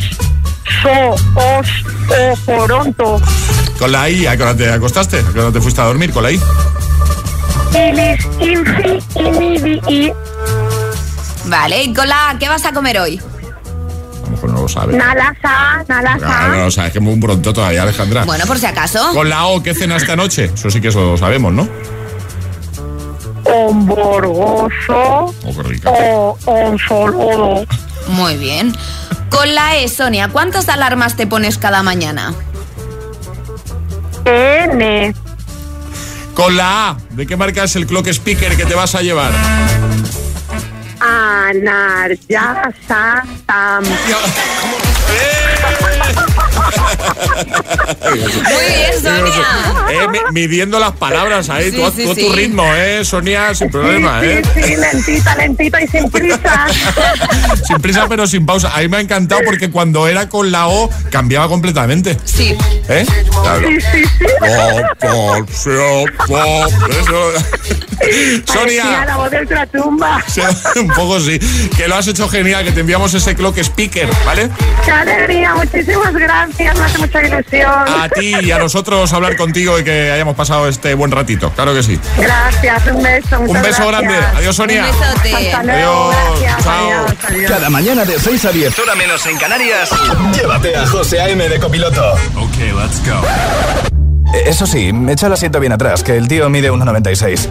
so, 0.83 1.15
os, 1.35 1.69
o, 2.09 2.37
poronto. 2.47 3.21
Con 3.79 3.93
la 3.93 4.09
I, 4.09 4.27
¿a 4.27 4.37
qué 4.37 4.43
hora 4.43 4.57
te 4.57 4.73
acostaste? 4.73 5.21
¿A 5.21 5.33
qué 5.33 5.41
hora 5.41 5.53
te 5.53 5.61
fuiste 5.61 5.81
a 5.81 5.85
dormir? 5.85 6.13
Con 6.13 6.23
la 6.23 6.33
I. 6.33 6.41
Ilis, 7.75 8.25
infi, 8.41 8.99
inidi, 9.15 9.81
i, 9.89 10.13
Vale. 11.45 11.83
¿Y 11.85 11.95
con 11.95 12.09
la 12.09 12.31
A, 12.31 12.39
qué 12.39 12.49
vas 12.49 12.65
a 12.65 12.73
comer 12.73 12.99
hoy? 12.99 13.21
Lo 14.75 14.81
no 14.87 14.87
lo 14.87 14.97
sabes. 14.97 14.97
nalasa, 14.97 15.85
nalasa. 15.89 16.49
no, 16.49 16.67
o 16.67 16.71
sea, 16.71 16.87
es 16.87 16.93
que 16.93 16.99
es 16.99 17.05
muy 17.05 17.19
pronto 17.21 17.53
todavía, 17.53 17.83
Alejandra. 17.83 18.25
Bueno, 18.25 18.45
por 18.47 18.59
si 18.59 18.67
acaso. 18.67 19.13
Con 19.13 19.29
la 19.29 19.47
O, 19.47 19.63
¿qué 19.63 19.75
cena 19.75 19.97
esta 19.97 20.17
noche? 20.17 20.51
Eso 20.55 20.71
sí 20.71 20.81
que 20.81 20.89
eso 20.89 21.01
lo 21.13 21.17
sabemos, 21.17 21.53
¿no? 21.53 21.69
Omborgoso, 23.45 25.35
Oh, 25.45 25.55
qué 25.57 25.63
rica. 25.63 25.91
o. 25.91 27.65
Muy 28.09 28.37
bien. 28.37 28.75
Con 29.31 29.55
la 29.55 29.77
E, 29.77 29.89
Sonia, 29.89 30.29
¿cuántas 30.29 30.69
alarmas 30.69 31.17
te 31.17 31.27
pones 31.27 31.59
cada 31.59 31.83
mañana? 31.83 32.35
N, 34.25 35.15
Con 36.35 36.57
la 36.57 36.91
A, 36.91 36.97
¿de 37.11 37.27
qué 37.27 37.37
marca 37.37 37.65
es 37.65 37.77
el 37.77 37.87
clock 37.87 38.07
speaker 38.09 38.57
que 38.57 38.65
te 38.67 38.75
vas 38.75 38.95
a 38.95 39.01
llevar? 39.03 39.33
Αναργιάσα 40.99 42.75
τα. 43.47 43.81
Muy 48.09 48.75
bien, 48.75 48.93
Sonia. 49.03 49.45
Eh, 49.91 50.09
mi- 50.09 50.41
midiendo 50.41 50.79
las 50.79 50.93
palabras 50.93 51.49
ahí, 51.51 51.71
Sí, 51.71 51.77
tú, 51.77 51.91
sí, 51.95 52.05
tu 52.07 52.15
sí. 52.15 52.33
ritmo, 52.35 52.65
¿eh, 52.75 53.05
Sonia? 53.05 53.55
Sin 53.55 53.71
problema, 53.71 54.21
sí, 54.21 54.27
¿eh? 54.27 54.43
sí, 54.55 54.63
sí, 54.63 54.77
lentita, 54.77 55.35
lentita 55.37 55.83
y 55.83 55.89
sin 55.89 56.11
prisa. 56.11 56.67
Sin 57.67 57.79
prisa, 57.81 58.07
pero 58.09 58.27
sin 58.27 58.45
pausa. 58.47 58.73
A 58.75 58.81
mí 58.81 58.89
me 58.89 58.97
ha 58.99 59.01
encantado 59.01 59.41
porque 59.45 59.71
cuando 59.71 60.07
era 60.09 60.29
con 60.29 60.51
la 60.51 60.69
O 60.69 60.91
cambiaba 61.11 61.49
completamente. 61.49 62.17
Sí. 62.25 62.57
¿Eh? 62.89 63.07
Claro. 63.43 63.69
Sí, 63.69 63.79
sí, 63.81 64.03
sí. 64.19 64.25
Pop, 65.01 65.49
Sonia. 68.47 69.05
la 69.07 69.17
voz 69.17 69.31
de 69.31 69.41
ultratumba. 69.41 70.23
Un 70.77 70.89
poco 70.89 71.21
sí. 71.21 71.39
Que 71.77 71.89
lo 71.89 71.97
has 71.97 72.07
hecho 72.09 72.29
genial, 72.29 72.65
que 72.65 72.73
te 72.73 72.81
enviamos 72.81 73.13
ese 73.15 73.35
clock 73.35 73.59
speaker, 73.59 74.09
¿vale? 74.25 74.49
Qué 74.85 74.91
alegría, 74.91 75.55
muchísimas 75.55 76.15
gracias, 76.15 76.48
me 76.59 76.69
hace 76.85 76.99
mucha 76.99 77.23
ilusión. 77.23 77.71
A 77.71 78.09
ti 78.09 78.35
y 78.43 78.51
a 78.51 78.59
nosotros 78.59 79.13
hablar 79.13 79.37
contigo 79.37 79.79
y 79.79 79.85
que 79.85 80.11
hayamos 80.13 80.35
pasado 80.37 80.69
este 80.69 80.95
buen 80.95 81.11
ratito. 81.11 81.51
Claro 81.51 81.75
que 81.75 81.83
sí. 81.83 81.99
Gracias, 82.17 82.87
un 82.93 83.03
beso. 83.03 83.41
Un 83.41 83.47
beso 83.63 83.63
gracias. 83.63 83.87
grande. 83.87 84.15
Adiós, 84.37 84.57
Sonia. 84.57 84.85
Un 84.87 85.01
besote. 85.01 85.35
Hasta 85.47 85.63
luego, 85.63 86.11
Adiós. 86.13 86.41
gracias. 86.41 86.65
Chao. 86.65 86.91
Adiós, 86.91 87.17
adiós. 87.29 87.51
Cada 87.51 87.71
mañana 87.71 88.05
de 88.05 88.19
6 88.19 88.45
a 88.45 88.51
10. 88.53 88.79
Hora 88.79 88.95
menos 88.95 89.27
en 89.27 89.37
Canarias. 89.39 89.91
Llévate 90.35 90.77
a 90.77 90.87
José 90.87 91.21
A.M. 91.21 91.49
de 91.49 91.59
copiloto. 91.61 92.13
Ok, 92.13 92.57
let's 92.77 93.03
go. 93.05 93.21
Eh, 94.35 94.45
Eso 94.47 94.67
sí, 94.67 94.93
me 94.93 95.13
echa 95.13 95.27
el 95.27 95.33
asiento 95.33 95.59
bien 95.61 95.73
atrás, 95.73 96.03
que 96.03 96.17
el 96.17 96.29
tío 96.29 96.49
mide 96.51 96.71
1,96. 96.71 97.49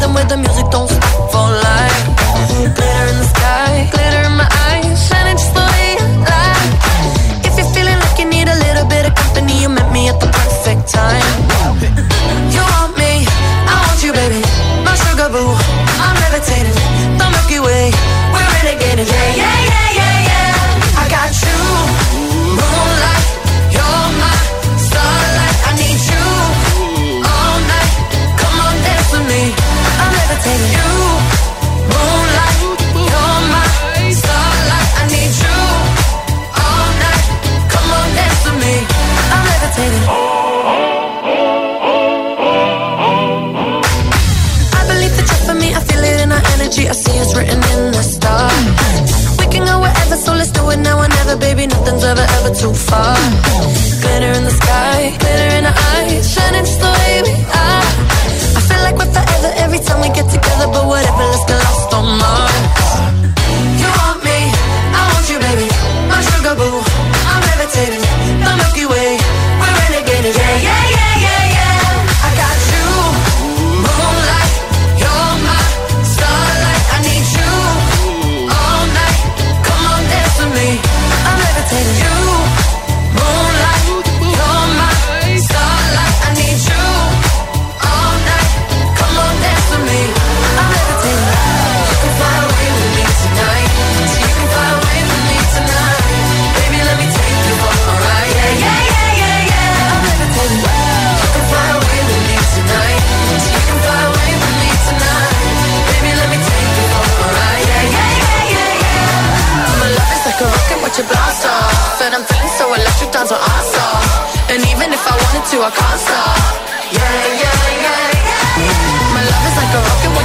Rhythm 0.00 0.14
where 0.14 0.24
the 0.24 0.36
music 0.36 0.66
don't 0.70 0.88
stop 0.88 1.30
for 1.30 1.48
life. 1.68 2.00
Glitter 2.48 3.02
in 3.10 3.16
the 3.20 3.24
sky, 3.24 3.39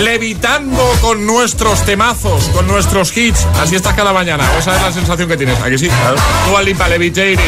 Levitando 0.00 0.82
con 1.00 1.26
nuestros 1.26 1.84
temazos, 1.84 2.48
con 2.48 2.66
nuestros 2.66 3.16
hits. 3.16 3.46
Así 3.60 3.76
estás 3.76 3.94
cada 3.94 4.12
mañana. 4.12 4.44
Esa 4.58 4.76
es 4.76 4.82
la 4.82 4.92
sensación 4.92 5.28
que 5.28 5.36
tienes. 5.36 5.58
Aquí 5.60 5.78
sí. 5.78 5.88
Dua 6.48 6.62
Lipa 6.62 6.88
Levitating. 6.88 7.38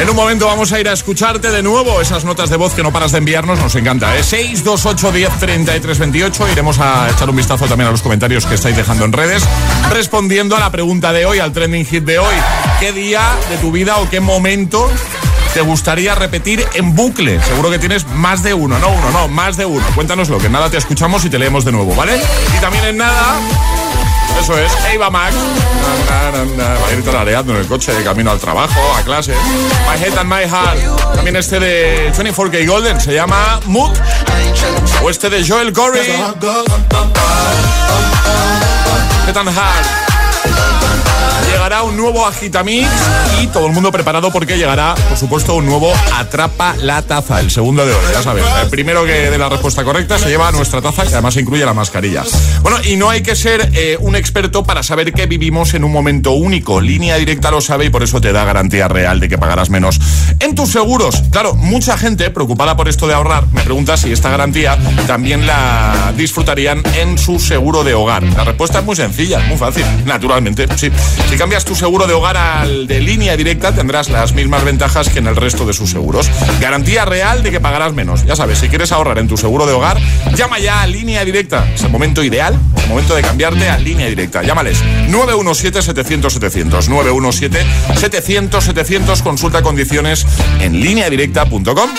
En 0.00 0.10
un 0.10 0.16
momento 0.16 0.46
vamos 0.46 0.72
a 0.72 0.80
ir 0.80 0.88
a 0.88 0.92
escucharte 0.92 1.50
de 1.50 1.62
nuevo 1.62 2.00
esas 2.00 2.24
notas 2.24 2.50
de 2.50 2.56
voz 2.56 2.74
que 2.74 2.82
no 2.82 2.92
paras 2.92 3.12
de 3.12 3.18
enviarnos. 3.18 3.58
Nos 3.58 3.74
encanta. 3.74 4.16
¿eh? 4.16 4.22
628 4.22 5.12
10 5.12 5.38
33 5.38 5.98
28. 5.98 6.48
Iremos 6.52 6.78
a 6.78 7.08
echar 7.10 7.30
un 7.30 7.36
vistazo 7.36 7.66
también 7.66 7.88
a 7.88 7.90
los 7.90 8.02
comentarios 8.02 8.44
que 8.46 8.54
estáis 8.54 8.76
dejando 8.76 9.04
en 9.04 9.12
redes. 9.12 9.42
Respondiendo 9.90 10.56
a 10.56 10.60
la 10.60 10.70
pregunta 10.70 11.12
de 11.12 11.26
hoy, 11.26 11.38
al 11.38 11.52
trending 11.52 11.86
hit 11.86 12.04
de 12.04 12.18
hoy. 12.18 12.34
¿Qué 12.80 12.92
día 12.92 13.22
de 13.48 13.56
tu 13.58 13.72
vida 13.72 13.96
o 13.96 14.08
qué 14.10 14.20
momento 14.20 14.90
te 15.56 15.62
gustaría 15.62 16.14
repetir 16.14 16.62
en 16.74 16.94
bucle? 16.94 17.42
Seguro 17.42 17.70
que 17.70 17.78
tienes 17.78 18.06
más 18.08 18.42
de 18.42 18.52
uno, 18.52 18.78
no 18.78 18.90
uno, 18.90 19.10
no, 19.10 19.26
más 19.26 19.56
de 19.56 19.64
uno. 19.64 19.82
Cuéntanoslo, 19.94 20.36
que 20.36 20.50
nada 20.50 20.68
te 20.68 20.76
escuchamos 20.76 21.24
y 21.24 21.30
te 21.30 21.38
leemos 21.38 21.64
de 21.64 21.72
nuevo, 21.72 21.94
¿vale? 21.94 22.20
Y 22.54 22.60
también 22.60 22.84
en 22.84 22.98
nada, 22.98 23.38
eso 24.38 24.58
es, 24.58 24.70
Eva 24.92 25.08
Max. 25.08 25.34
Na, 26.10 26.30
na, 26.30 26.44
na. 26.44 26.78
Va 26.78 26.88
a 26.88 26.92
ir 26.92 27.02
tarareando 27.02 27.54
en 27.54 27.60
el 27.60 27.66
coche 27.66 27.94
de 27.94 28.04
camino 28.04 28.30
al 28.32 28.38
trabajo, 28.38 28.78
a 28.98 29.02
clase. 29.02 29.32
My 29.90 29.98
Head 29.98 30.18
and 30.18 30.30
My 30.30 30.42
Heart. 30.46 31.14
También 31.14 31.36
este 31.36 31.58
de 31.58 32.12
24K 32.12 32.66
Golden, 32.68 33.00
se 33.00 33.14
llama 33.14 33.58
Mood. 33.64 33.96
O 35.02 35.08
este 35.08 35.30
de 35.30 35.42
Joel 35.42 35.72
Corey. 35.72 36.06
Head 39.26 39.36
and 39.38 39.48
Heart. 39.48 40.75
Llegará 41.66 41.82
un 41.82 41.96
nuevo 41.96 42.24
Agitamix 42.24 42.88
y 43.42 43.48
todo 43.48 43.66
el 43.66 43.72
mundo 43.72 43.90
preparado 43.90 44.30
porque 44.30 44.56
llegará, 44.56 44.94
por 44.94 45.18
supuesto, 45.18 45.56
un 45.56 45.66
nuevo 45.66 45.92
Atrapa 46.14 46.76
la 46.80 47.02
Taza, 47.02 47.40
el 47.40 47.50
segundo 47.50 47.84
de 47.84 47.92
hoy, 47.92 48.04
ya 48.12 48.22
sabes. 48.22 48.44
El 48.62 48.70
primero 48.70 49.04
que 49.04 49.30
dé 49.30 49.36
la 49.36 49.48
respuesta 49.48 49.82
correcta 49.82 50.16
se 50.16 50.28
lleva 50.28 50.52
nuestra 50.52 50.80
taza, 50.80 51.02
que 51.02 51.14
además 51.14 51.36
incluye 51.36 51.64
la 51.64 51.74
mascarilla. 51.74 52.22
Bueno, 52.62 52.78
y 52.84 52.94
no 52.94 53.10
hay 53.10 53.20
que 53.24 53.34
ser 53.34 53.72
eh, 53.74 53.96
un 53.98 54.14
experto 54.14 54.62
para 54.62 54.84
saber 54.84 55.12
que 55.12 55.26
vivimos 55.26 55.74
en 55.74 55.82
un 55.82 55.90
momento 55.90 56.30
único. 56.30 56.80
Línea 56.80 57.16
Directa 57.16 57.50
lo 57.50 57.60
sabe 57.60 57.86
y 57.86 57.90
por 57.90 58.04
eso 58.04 58.20
te 58.20 58.30
da 58.30 58.44
garantía 58.44 58.86
real 58.86 59.18
de 59.18 59.28
que 59.28 59.36
pagarás 59.36 59.68
menos 59.68 59.98
en 60.38 60.54
tus 60.54 60.70
seguros. 60.70 61.20
Claro, 61.32 61.56
mucha 61.56 61.98
gente 61.98 62.30
preocupada 62.30 62.76
por 62.76 62.88
esto 62.88 63.08
de 63.08 63.14
ahorrar 63.14 63.44
me 63.52 63.62
pregunta 63.62 63.96
si 63.96 64.12
esta 64.12 64.30
garantía 64.30 64.78
también 65.08 65.48
la 65.48 66.12
disfrutarían 66.16 66.80
en 66.94 67.18
su 67.18 67.40
seguro 67.40 67.82
de 67.82 67.94
hogar. 67.94 68.22
La 68.22 68.44
respuesta 68.44 68.78
es 68.78 68.84
muy 68.84 68.94
sencilla, 68.94 69.40
muy 69.40 69.56
fácil, 69.56 69.84
naturalmente. 70.04 70.68
Sí. 70.76 70.92
Si 71.28 71.36
cambias 71.36 71.55
tu 71.64 71.74
seguro 71.74 72.06
de 72.06 72.14
hogar 72.14 72.36
al 72.36 72.86
de 72.86 73.00
línea 73.00 73.36
directa, 73.36 73.74
tendrás 73.74 74.10
las 74.10 74.32
mismas 74.32 74.64
ventajas 74.64 75.08
que 75.08 75.20
en 75.20 75.26
el 75.26 75.36
resto 75.36 75.64
de 75.64 75.72
sus 75.72 75.90
seguros. 75.90 76.30
Garantía 76.60 77.04
real 77.04 77.42
de 77.42 77.50
que 77.50 77.60
pagarás 77.60 77.92
menos. 77.92 78.24
Ya 78.24 78.36
sabes, 78.36 78.58
si 78.58 78.68
quieres 78.68 78.92
ahorrar 78.92 79.18
en 79.18 79.28
tu 79.28 79.36
seguro 79.36 79.66
de 79.66 79.72
hogar, 79.72 79.98
llama 80.34 80.58
ya 80.58 80.82
a 80.82 80.86
línea 80.86 81.24
directa. 81.24 81.68
Es 81.74 81.82
el 81.82 81.90
momento 81.90 82.22
ideal, 82.22 82.58
el 82.82 82.88
momento 82.88 83.14
de 83.14 83.22
cambiarte 83.22 83.68
a 83.68 83.78
línea 83.78 84.06
directa. 84.06 84.42
Llámales 84.42 84.82
917-700-700. 85.08 86.88
917-700-700. 86.88 89.22
Consulta 89.22 89.62
condiciones 89.62 90.26
en 90.60 90.80
lineadirecta.com. 90.80 91.90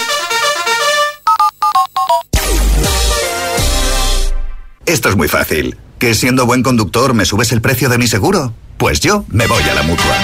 Esto 4.86 5.10
es 5.10 5.16
muy 5.16 5.28
fácil. 5.28 5.76
¿Que 6.00 6.14
siendo 6.14 6.46
buen 6.46 6.62
conductor 6.62 7.16
me 7.16 7.26
subes 7.26 7.52
el 7.52 7.62
precio 7.62 7.90
de 7.90 7.98
mi 7.98 8.08
seguro? 8.08 8.54
Pues 8.78 9.00
yo 9.00 9.26
me 9.30 9.48
voy 9.48 9.64
a 9.64 9.74
la 9.74 9.82
mutua. 9.82 10.16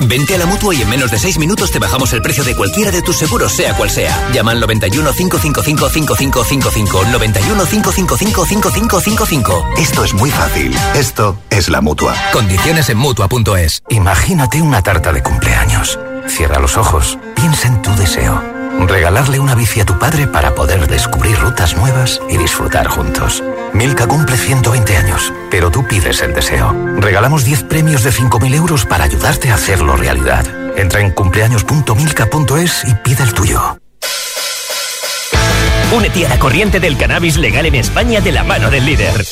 Vente 0.00 0.36
a 0.36 0.38
la 0.38 0.46
mutua 0.46 0.72
y 0.76 0.82
en 0.82 0.88
menos 0.88 1.10
de 1.10 1.18
6 1.18 1.38
minutos 1.38 1.72
te 1.72 1.80
bajamos 1.80 2.12
el 2.12 2.22
precio 2.22 2.44
de 2.44 2.54
cualquiera 2.54 2.92
de 2.92 3.02
tus 3.02 3.16
seguros, 3.16 3.50
sea 3.50 3.74
cual 3.76 3.90
sea. 3.90 4.30
Llama 4.32 4.52
al 4.52 4.60
91 4.60 5.12
555 5.12 5.88
5555. 5.88 7.04
91 7.10 7.64
555 7.64 8.46
5555. 8.46 9.68
Esto 9.78 10.04
es 10.04 10.14
muy 10.14 10.30
fácil. 10.30 10.72
Esto 10.94 11.36
es 11.50 11.68
la 11.68 11.80
mutua. 11.80 12.14
Condiciones 12.32 12.88
en 12.88 12.98
mutua.es. 12.98 13.82
Imagínate 13.88 14.62
una 14.62 14.82
tarta 14.82 15.12
de 15.12 15.24
cumpleaños. 15.24 15.98
Cierra 16.28 16.60
los 16.60 16.76
ojos, 16.76 17.18
piensa 17.34 17.66
en 17.66 17.82
tu 17.82 17.90
deseo. 17.96 18.40
Regalarle 18.86 19.40
una 19.40 19.56
bici 19.56 19.80
a 19.80 19.86
tu 19.86 19.98
padre 19.98 20.28
para 20.28 20.54
poder 20.54 20.86
descubrir 20.86 21.36
rutas 21.40 21.76
nuevas 21.76 22.20
y 22.30 22.36
disfrutar 22.36 22.86
juntos. 22.86 23.42
Milka 23.74 24.06
cumple 24.06 24.36
120 24.36 24.96
años, 24.96 25.32
pero 25.50 25.70
tú 25.70 25.86
pides 25.86 26.22
el 26.22 26.34
deseo. 26.34 26.74
Regalamos 26.96 27.44
10 27.44 27.64
premios 27.64 28.02
de 28.02 28.10
5.000 28.10 28.54
euros 28.54 28.84
para 28.84 29.04
ayudarte 29.04 29.50
a 29.50 29.54
hacerlo 29.54 29.96
realidad. 29.96 30.46
Entra 30.76 31.00
en 31.00 31.10
cumpleaños.milka.es 31.12 32.84
y 32.86 32.94
pide 32.94 33.22
el 33.22 33.34
tuyo. 33.34 33.78
Únete 35.92 36.26
a 36.26 36.28
la 36.28 36.38
corriente 36.38 36.80
del 36.80 36.96
cannabis 36.96 37.36
legal 37.38 37.66
en 37.66 37.74
España 37.74 38.20
de 38.20 38.32
la 38.32 38.44
mano 38.44 38.70
del 38.70 38.84
líder. 38.84 39.24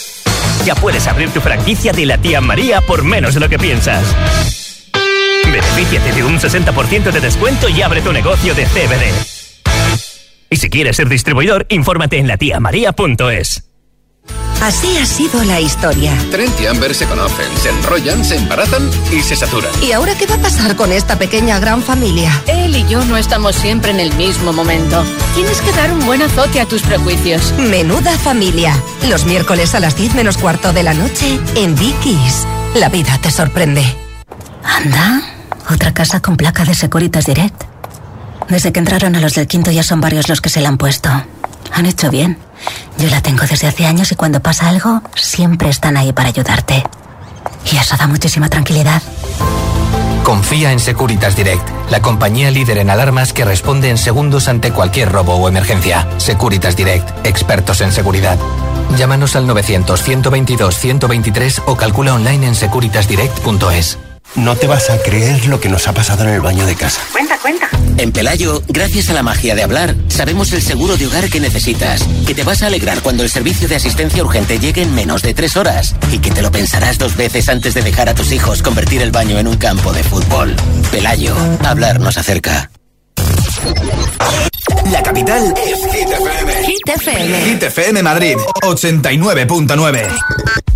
Ya 0.64 0.74
puedes 0.74 1.06
abrir 1.06 1.30
tu 1.30 1.40
franquicia 1.40 1.92
de 1.92 2.06
la 2.06 2.18
tía 2.18 2.40
María 2.40 2.80
por 2.80 3.04
menos 3.04 3.34
de 3.34 3.40
lo 3.40 3.48
que 3.48 3.58
piensas. 3.58 4.04
Benefíciate 5.44 6.12
de 6.12 6.24
un 6.24 6.38
60% 6.38 7.12
de 7.12 7.20
descuento 7.20 7.68
y 7.68 7.82
abre 7.82 8.00
tu 8.00 8.12
negocio 8.12 8.54
de 8.54 8.64
CBD. 8.64 9.36
Y 10.50 10.56
si 10.56 10.70
quieres 10.70 10.96
ser 10.96 11.08
distribuidor, 11.08 11.66
infórmate 11.68 12.18
en 12.18 12.28
latiamaria.es. 12.28 13.66
Así 14.62 14.96
ha 14.96 15.04
sido 15.04 15.44
la 15.44 15.60
historia. 15.60 16.16
Trent 16.30 16.58
y 16.60 16.66
Amber 16.66 16.94
se 16.94 17.06
conocen, 17.06 17.46
se 17.62 17.68
enrollan, 17.68 18.24
se 18.24 18.36
embarazan 18.36 18.90
y 19.12 19.20
se 19.20 19.36
saturan. 19.36 19.70
¿Y 19.82 19.92
ahora 19.92 20.14
qué 20.16 20.26
va 20.26 20.36
a 20.36 20.38
pasar 20.38 20.76
con 20.76 20.92
esta 20.92 21.18
pequeña 21.18 21.58
gran 21.58 21.82
familia? 21.82 22.42
Él 22.46 22.74
y 22.74 22.86
yo 22.88 23.04
no 23.04 23.16
estamos 23.16 23.54
siempre 23.54 23.90
en 23.90 24.00
el 24.00 24.14
mismo 24.14 24.52
momento. 24.52 25.04
Tienes 25.34 25.60
que 25.60 25.72
dar 25.72 25.92
un 25.92 26.04
buen 26.06 26.22
azote 26.22 26.60
a 26.60 26.66
tus 26.66 26.82
prejuicios. 26.82 27.52
Menuda 27.58 28.16
familia. 28.18 28.74
Los 29.08 29.26
miércoles 29.26 29.74
a 29.74 29.80
las 29.80 29.96
10 29.96 30.14
menos 30.14 30.38
cuarto 30.38 30.72
de 30.72 30.82
la 30.82 30.94
noche 30.94 31.38
en 31.54 31.76
Vicky's. 31.76 32.46
La 32.74 32.88
vida 32.88 33.18
te 33.22 33.30
sorprende. 33.30 33.84
Anda. 34.64 35.22
Otra 35.70 35.92
casa 35.92 36.20
con 36.20 36.36
placa 36.36 36.64
de 36.64 36.74
Securitas 36.74 37.26
Direct. 37.26 37.62
Desde 38.48 38.72
que 38.72 38.78
entraron 38.78 39.16
a 39.16 39.20
los 39.20 39.34
del 39.34 39.46
quinto 39.46 39.70
ya 39.70 39.82
son 39.82 40.00
varios 40.00 40.28
los 40.28 40.40
que 40.40 40.48
se 40.48 40.60
la 40.60 40.68
han 40.70 40.78
puesto. 40.78 41.10
Han 41.72 41.86
hecho 41.86 42.10
bien. 42.10 42.38
Yo 42.98 43.10
la 43.10 43.20
tengo 43.20 43.44
desde 43.44 43.66
hace 43.66 43.86
años 43.86 44.12
y 44.12 44.16
cuando 44.16 44.40
pasa 44.40 44.68
algo, 44.68 45.02
siempre 45.14 45.68
están 45.68 45.96
ahí 45.96 46.12
para 46.12 46.28
ayudarte. 46.28 46.82
Y 47.70 47.76
eso 47.76 47.96
da 47.96 48.06
muchísima 48.06 48.48
tranquilidad. 48.48 49.02
Confía 50.26 50.72
en 50.72 50.80
Securitas 50.80 51.36
Direct, 51.36 51.68
la 51.90 52.02
compañía 52.02 52.50
líder 52.50 52.78
en 52.78 52.90
alarmas 52.90 53.32
que 53.32 53.44
responde 53.44 53.90
en 53.90 53.98
segundos 53.98 54.48
ante 54.48 54.72
cualquier 54.72 55.12
robo 55.12 55.36
o 55.36 55.48
emergencia. 55.48 56.08
Securitas 56.16 56.74
Direct, 56.74 57.24
expertos 57.24 57.80
en 57.80 57.92
seguridad. 57.92 58.36
Llámanos 58.96 59.36
al 59.36 59.46
900-122-123 59.46 61.62
o 61.66 61.76
calcula 61.76 62.14
online 62.14 62.48
en 62.48 62.56
securitasdirect.es. 62.56 63.98
No 64.36 64.54
te 64.54 64.66
vas 64.66 64.90
a 64.90 64.98
creer 64.98 65.46
lo 65.46 65.60
que 65.60 65.68
nos 65.68 65.88
ha 65.88 65.92
pasado 65.92 66.24
en 66.24 66.30
el 66.30 66.40
baño 66.40 66.66
de 66.66 66.74
casa. 66.74 67.00
Cuenta, 67.12 67.38
cuenta. 67.38 67.68
En 67.96 68.12
Pelayo, 68.12 68.62
gracias 68.68 69.08
a 69.08 69.14
la 69.14 69.22
magia 69.22 69.54
de 69.54 69.62
hablar, 69.62 69.94
sabemos 70.08 70.52
el 70.52 70.60
seguro 70.60 70.98
de 70.98 71.06
hogar 71.06 71.30
que 71.30 71.40
necesitas, 71.40 72.02
que 72.26 72.34
te 72.34 72.44
vas 72.44 72.62
a 72.62 72.66
alegrar 72.66 73.00
cuando 73.00 73.22
el 73.22 73.30
servicio 73.30 73.66
de 73.66 73.76
asistencia 73.76 74.22
urgente 74.22 74.58
llegue 74.58 74.82
en 74.82 74.94
menos 74.94 75.22
de 75.22 75.32
tres 75.32 75.56
horas 75.56 75.94
y 76.12 76.18
que 76.18 76.30
te 76.30 76.42
lo 76.42 76.52
pensarás 76.52 76.98
dos 76.98 77.16
veces 77.16 77.48
antes 77.48 77.72
de 77.72 77.82
dejar 77.82 78.10
a 78.10 78.14
tus 78.14 78.30
hijos 78.32 78.62
convertir 78.62 79.00
el 79.00 79.10
baño 79.10 79.38
en 79.38 79.48
un 79.48 79.56
campo 79.56 79.92
de 79.92 80.04
fútbol. 80.04 80.54
Pelayo, 80.90 81.34
hablar 81.64 81.98
nos 81.98 82.18
acerca. 82.18 82.70
La 84.92 85.02
capital 85.02 85.54
es 85.56 85.94
Hit 85.94 86.08
FM. 86.08 86.66
Hit 86.66 86.88
FM. 86.88 87.44
Hit 87.44 87.62
FM 87.62 88.02
Madrid, 88.02 88.36
89.9. 88.62 90.75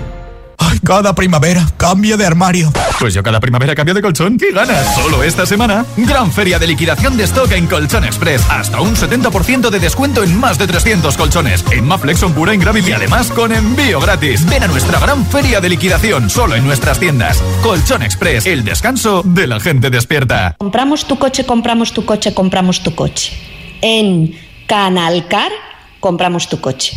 Ay, 0.63 0.79
cada 0.79 1.15
primavera 1.15 1.65
cambia 1.77 2.17
de 2.17 2.25
armario. 2.25 2.71
Pues 2.99 3.15
yo 3.15 3.23
cada 3.23 3.39
primavera 3.39 3.73
cambio 3.73 3.95
de 3.95 4.01
colchón. 4.01 4.37
¿Qué 4.37 4.51
ganas? 4.51 4.95
Solo 4.95 5.23
esta 5.23 5.45
semana, 5.45 5.85
gran 5.97 6.31
feria 6.31 6.59
de 6.59 6.67
liquidación 6.67 7.17
de 7.17 7.23
stock 7.23 7.51
en 7.51 7.65
Colchón 7.65 8.03
Express. 8.03 8.45
Hasta 8.47 8.79
un 8.79 8.95
70% 8.95 9.69
de 9.71 9.79
descuento 9.79 10.23
en 10.23 10.39
más 10.39 10.59
de 10.59 10.67
300 10.67 11.17
colchones. 11.17 11.65
En 11.71 11.87
Maflex, 11.87 12.23
pura 12.35 12.55
Gravity 12.55 12.91
y 12.91 12.93
además 12.93 13.31
con 13.31 13.51
envío 13.51 13.99
gratis. 13.99 14.45
Ven 14.45 14.63
a 14.63 14.67
nuestra 14.67 14.99
gran 14.99 15.25
feria 15.25 15.59
de 15.59 15.69
liquidación 15.69 16.29
solo 16.29 16.55
en 16.55 16.63
nuestras 16.63 16.99
tiendas. 16.99 17.41
Colchón 17.63 18.03
Express, 18.03 18.45
el 18.45 18.63
descanso 18.63 19.23
de 19.25 19.47
la 19.47 19.59
gente 19.59 19.89
despierta. 19.89 20.55
Compramos 20.59 21.07
tu 21.07 21.17
coche, 21.17 21.43
compramos 21.43 21.91
tu 21.91 22.05
coche, 22.05 22.33
compramos 22.35 22.83
tu 22.83 22.93
coche. 22.93 23.33
En 23.81 24.35
Canalcar, 24.67 25.51
compramos 25.99 26.47
tu 26.47 26.61
coche. 26.61 26.93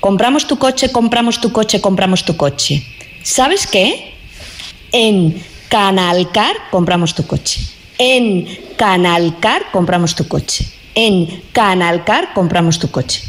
Compramos 0.00 0.48
tu 0.48 0.58
coche, 0.58 0.90
compramos 0.90 1.40
tu 1.40 1.52
coche, 1.52 1.80
compramos 1.80 2.24
tu 2.24 2.36
coche. 2.36 2.82
¿Sabes 3.22 3.66
qué? 3.66 4.14
En 4.92 5.42
Canalcar 5.68 6.56
compramos 6.70 7.14
tu 7.14 7.26
coche. 7.26 7.60
En 7.98 8.46
Canalcar 8.76 9.70
compramos 9.72 10.14
tu 10.14 10.28
coche. 10.28 10.66
En 10.94 11.42
Canalcar 11.52 12.34
compramos 12.34 12.78
tu 12.78 12.90
coche. 12.90 13.22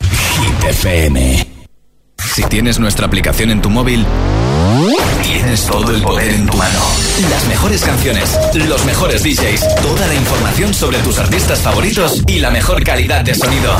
Hit 0.00 0.64
FM. 0.68 1.46
Si 2.34 2.42
tienes 2.44 2.78
nuestra 2.78 3.06
aplicación 3.06 3.50
en 3.50 3.62
tu 3.62 3.70
móvil, 3.70 4.04
tienes 5.22 5.64
todo 5.66 5.90
el 5.94 6.02
poder 6.02 6.30
en 6.32 6.46
tu 6.46 6.56
mano. 6.56 6.78
Las 7.30 7.44
mejores 7.46 7.82
canciones, 7.82 8.38
los 8.54 8.84
mejores 8.84 9.22
DJs, 9.22 9.76
toda 9.82 10.06
la 10.06 10.14
información 10.14 10.74
sobre 10.74 10.98
tus 10.98 11.18
artistas 11.18 11.60
favoritos 11.60 12.22
y 12.26 12.38
la 12.38 12.50
mejor 12.50 12.82
calidad 12.84 13.22
de 13.22 13.34
sonido. 13.34 13.72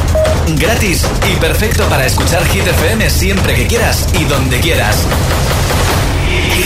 Gratis 0.58 1.02
y 1.30 1.36
perfecto 1.36 1.84
para 1.88 2.06
escuchar 2.06 2.44
Hit 2.46 2.66
FM 2.66 3.10
siempre 3.10 3.54
que 3.54 3.66
quieras 3.66 4.06
y 4.20 4.24
donde 4.24 4.60
quieras. 4.60 4.96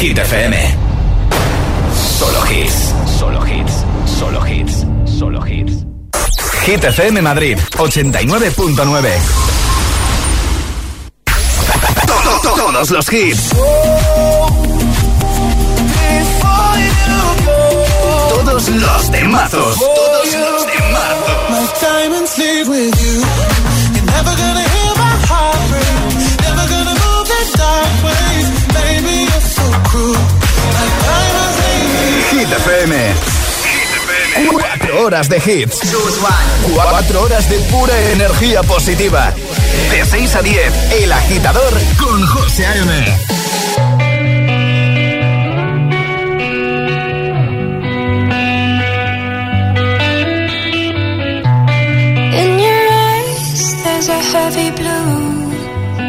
Hit 0.01 0.19
FM. 0.19 0.75
Solo 2.19 2.41
hits. 2.51 2.95
Solo 3.19 3.47
hits. 3.47 3.73
Solo 4.19 4.47
hits. 4.47 4.85
Solo 5.19 5.47
hits. 5.47 5.73
Hit 6.65 6.85
FM 6.85 7.23
Madrid, 7.23 7.59
89.9. 7.79 9.11
To- 12.07 12.41
to- 12.43 12.55
Todos 12.57 12.91
los 12.91 13.13
hits. 13.13 13.51
Todos 18.57 18.69
los 18.71 19.11
temazos. 19.11 19.79
Todos 19.79 20.35
los 20.35 20.67
temazos. 20.67 21.51
My 21.51 21.67
diamonds 21.79 22.39
leave 22.39 22.67
with 22.67 23.03
you. 23.03 23.21
You're 23.93 24.07
never 24.07 24.35
gonna 24.35 24.67
hear 24.75 24.95
my 24.97 25.15
heart 25.29 25.61
break. 25.69 26.41
Never 26.41 26.67
gonna 26.67 26.95
move 27.05 27.29
in 27.37 27.49
dark 27.53 27.93
ways. 28.03 28.49
Baby, 28.73 29.29
you're 29.29 29.43
so 29.43 29.67
cruel. 29.91 30.17
My 30.73 30.89
diamonds 31.05 31.57
leave 31.61 32.33
Hit 32.33 32.51
FM. 32.51 32.95
Cuatro 34.53 35.05
horas 35.05 35.29
de 35.29 35.37
hits. 35.37 35.81
Cuatro 36.73 37.25
horas 37.25 37.51
de 37.51 37.59
pura 37.59 37.95
energía 38.13 38.63
positiva. 38.63 39.35
De 39.91 40.03
6 40.03 40.35
a 40.35 40.41
10, 40.41 40.93
El 41.03 41.13
Agitador 41.13 41.75
con 41.99 42.27
José 42.27 42.65
A.M. 42.65 43.19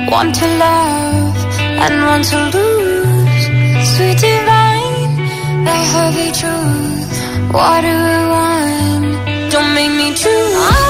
One 0.10 0.32
to 0.32 0.48
love 0.48 1.36
and 1.84 2.06
one 2.06 2.24
to 2.24 2.38
lose. 2.56 3.44
Sweet 3.94 4.18
divine, 4.18 5.16
the 5.66 5.78
heavy 5.92 6.32
truth. 6.32 7.54
Water 7.54 7.88
and 7.88 8.30
wine, 8.32 9.50
don't 9.50 9.74
make 9.76 9.92
me 9.92 10.16
choose. 10.16 10.87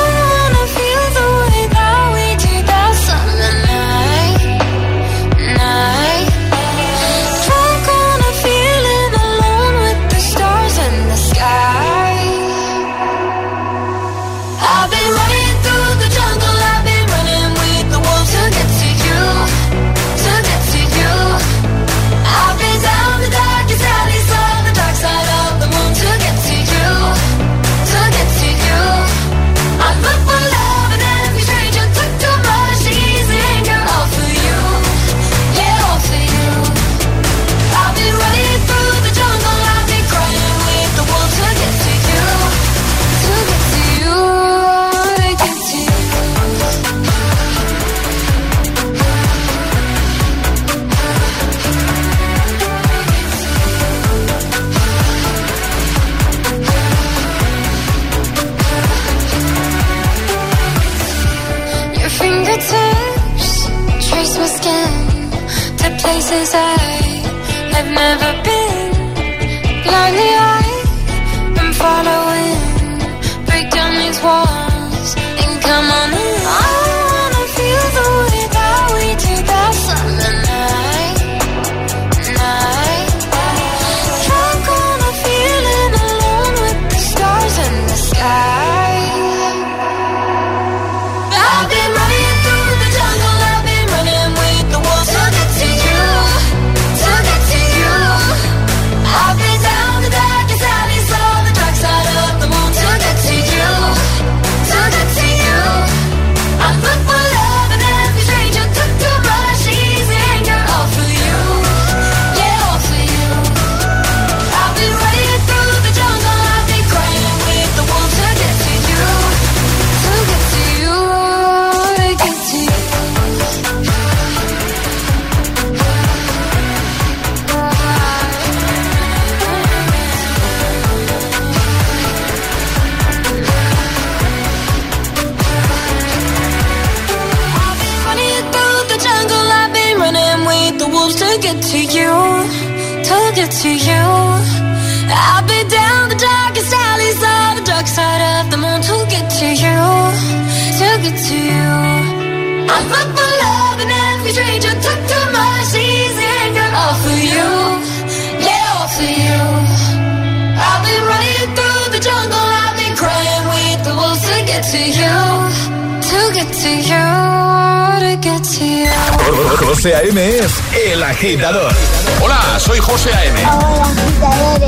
Agitador. 171.17 171.73
Hola, 172.21 172.59
soy 172.59 172.77
José 172.77 173.09
A.M. 173.11 173.39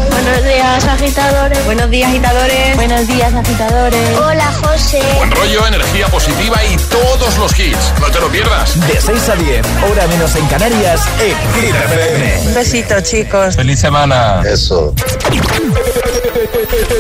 Buenos 0.10 0.44
días, 0.44 0.86
agitadores. 0.86 1.66
Buenos 1.66 1.90
días, 1.92 2.10
agitadores. 2.10 2.76
Buenos 2.76 3.08
días, 3.08 3.34
agitadores. 3.34 4.18
Hola, 4.18 4.52
José. 4.64 5.00
Buen 5.18 5.30
rollo, 5.30 5.68
energía 5.68 6.08
positiva 6.08 6.58
y 6.66 6.76
todos 6.90 7.38
los 7.38 7.58
hits. 7.60 7.94
No 8.00 8.08
te 8.10 8.20
lo 8.20 8.30
pierdas. 8.30 8.80
De 8.88 9.00
6 9.00 9.30
a 9.30 9.36
10, 9.36 9.68
hora 9.92 10.08
menos 10.08 10.36
en 10.36 10.48
Canarias, 10.48 11.02
en 11.20 11.62
Hit 11.62 11.76
FM. 11.76 12.48
Un 12.48 12.54
besito, 12.56 13.00
chicos. 13.02 13.56
Feliz 13.56 13.80
semana. 13.80 14.42
Eso. 14.44 14.96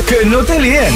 Que 0.07 0.25
no 0.25 0.43
te 0.43 0.59
líen. 0.59 0.95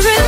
wondering 0.00 0.27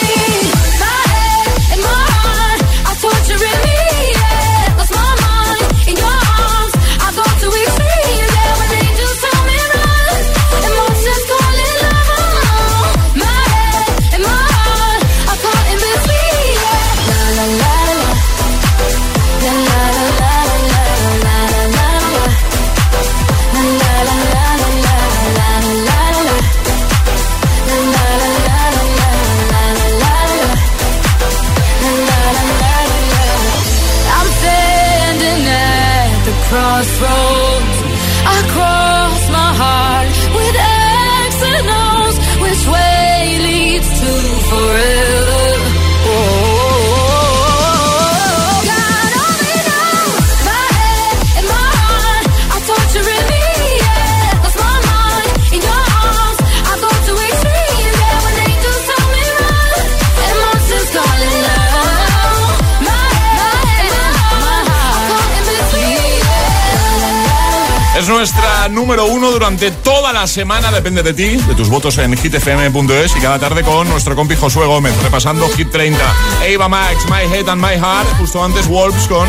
Crossroads. 36.51 37.40
Nuestra 68.21 68.69
número 68.69 69.07
uno 69.07 69.31
durante 69.31 69.71
toda 69.71 70.13
la 70.13 70.27
semana, 70.27 70.71
depende 70.71 71.01
de 71.01 71.11
ti, 71.11 71.37
de 71.37 71.55
tus 71.55 71.69
votos 71.69 71.97
en 71.97 72.15
hitfm.es 72.15 73.15
y 73.15 73.19
cada 73.19 73.39
tarde 73.39 73.63
con 73.63 73.89
nuestro 73.89 74.15
compi 74.15 74.35
Josué 74.35 74.67
Gómez, 74.67 74.93
repasando 75.01 75.49
Hit 75.49 75.71
30. 75.71 75.99
Eva 76.45 76.69
Max, 76.69 76.97
My 77.05 77.33
Head 77.33 77.49
and 77.49 77.59
My 77.59 77.73
Heart, 77.79 78.19
justo 78.19 78.43
antes 78.43 78.67
Wolves 78.67 79.07
con 79.07 79.27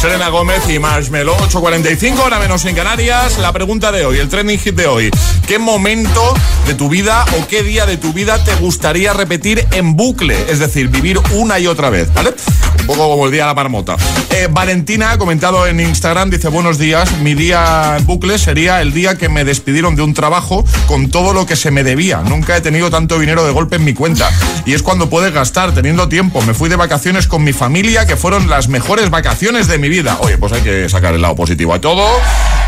Serena 0.00 0.28
Gómez 0.28 0.62
y 0.70 0.78
Marshmello. 0.78 1.36
8.45, 1.36 2.16
hora 2.20 2.38
menos 2.38 2.64
en 2.64 2.76
Canarias. 2.76 3.38
La 3.38 3.52
pregunta 3.52 3.90
de 3.90 4.06
hoy, 4.06 4.18
el 4.18 4.28
trending 4.28 4.60
hit 4.60 4.76
de 4.76 4.86
hoy. 4.86 5.10
¿Qué 5.48 5.58
momento 5.58 6.32
de 6.68 6.74
tu 6.74 6.88
vida 6.88 7.24
o 7.40 7.48
qué 7.48 7.64
día 7.64 7.86
de 7.86 7.96
tu 7.96 8.12
vida 8.12 8.44
te 8.44 8.54
gustaría 8.54 9.14
repetir 9.14 9.66
en 9.72 9.96
bucle? 9.96 10.36
Es 10.48 10.60
decir, 10.60 10.86
vivir 10.86 11.18
una 11.32 11.58
y 11.58 11.66
otra 11.66 11.90
vez, 11.90 12.14
¿vale? 12.14 12.34
Un 12.82 12.86
poco 12.86 13.08
como 13.08 13.26
el 13.26 13.32
día 13.32 13.42
de 13.42 13.48
la 13.48 13.54
marmota. 13.54 13.96
Eh, 14.30 14.46
Valentina 14.48 15.10
ha 15.10 15.18
comentado 15.18 15.66
en 15.66 15.80
Instagram, 15.80 16.30
dice, 16.30 16.46
buenos 16.46 16.78
días, 16.78 17.10
mi 17.18 17.34
día 17.34 17.96
en 17.98 18.06
bucle 18.06 18.27
sería 18.36 18.82
el 18.82 18.92
día 18.92 19.16
que 19.16 19.30
me 19.30 19.44
despidieron 19.44 19.96
de 19.96 20.02
un 20.02 20.12
trabajo 20.12 20.64
con 20.86 21.08
todo 21.08 21.32
lo 21.32 21.46
que 21.46 21.56
se 21.56 21.70
me 21.70 21.84
debía. 21.84 22.18
Nunca 22.18 22.56
he 22.56 22.60
tenido 22.60 22.90
tanto 22.90 23.18
dinero 23.18 23.46
de 23.46 23.52
golpe 23.52 23.76
en 23.76 23.84
mi 23.84 23.94
cuenta. 23.94 24.28
Y 24.66 24.74
es 24.74 24.82
cuando 24.82 25.08
puedes 25.08 25.32
gastar, 25.32 25.72
teniendo 25.72 26.08
tiempo. 26.08 26.42
Me 26.42 26.52
fui 26.52 26.68
de 26.68 26.76
vacaciones 26.76 27.26
con 27.26 27.44
mi 27.44 27.52
familia, 27.52 28.06
que 28.06 28.16
fueron 28.16 28.50
las 28.50 28.68
mejores 28.68 29.08
vacaciones 29.08 29.68
de 29.68 29.78
mi 29.78 29.88
vida. 29.88 30.18
Oye, 30.20 30.36
pues 30.36 30.52
hay 30.52 30.62
que 30.62 30.88
sacar 30.88 31.14
el 31.14 31.22
lado 31.22 31.36
positivo 31.36 31.72
a 31.72 31.80
todo. 31.80 32.06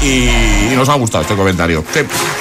Y, 0.01 0.31
nos 0.75 0.89
ha 0.89 0.95
gustado 0.95 1.23
este 1.23 1.35
comentario. 1.35 1.85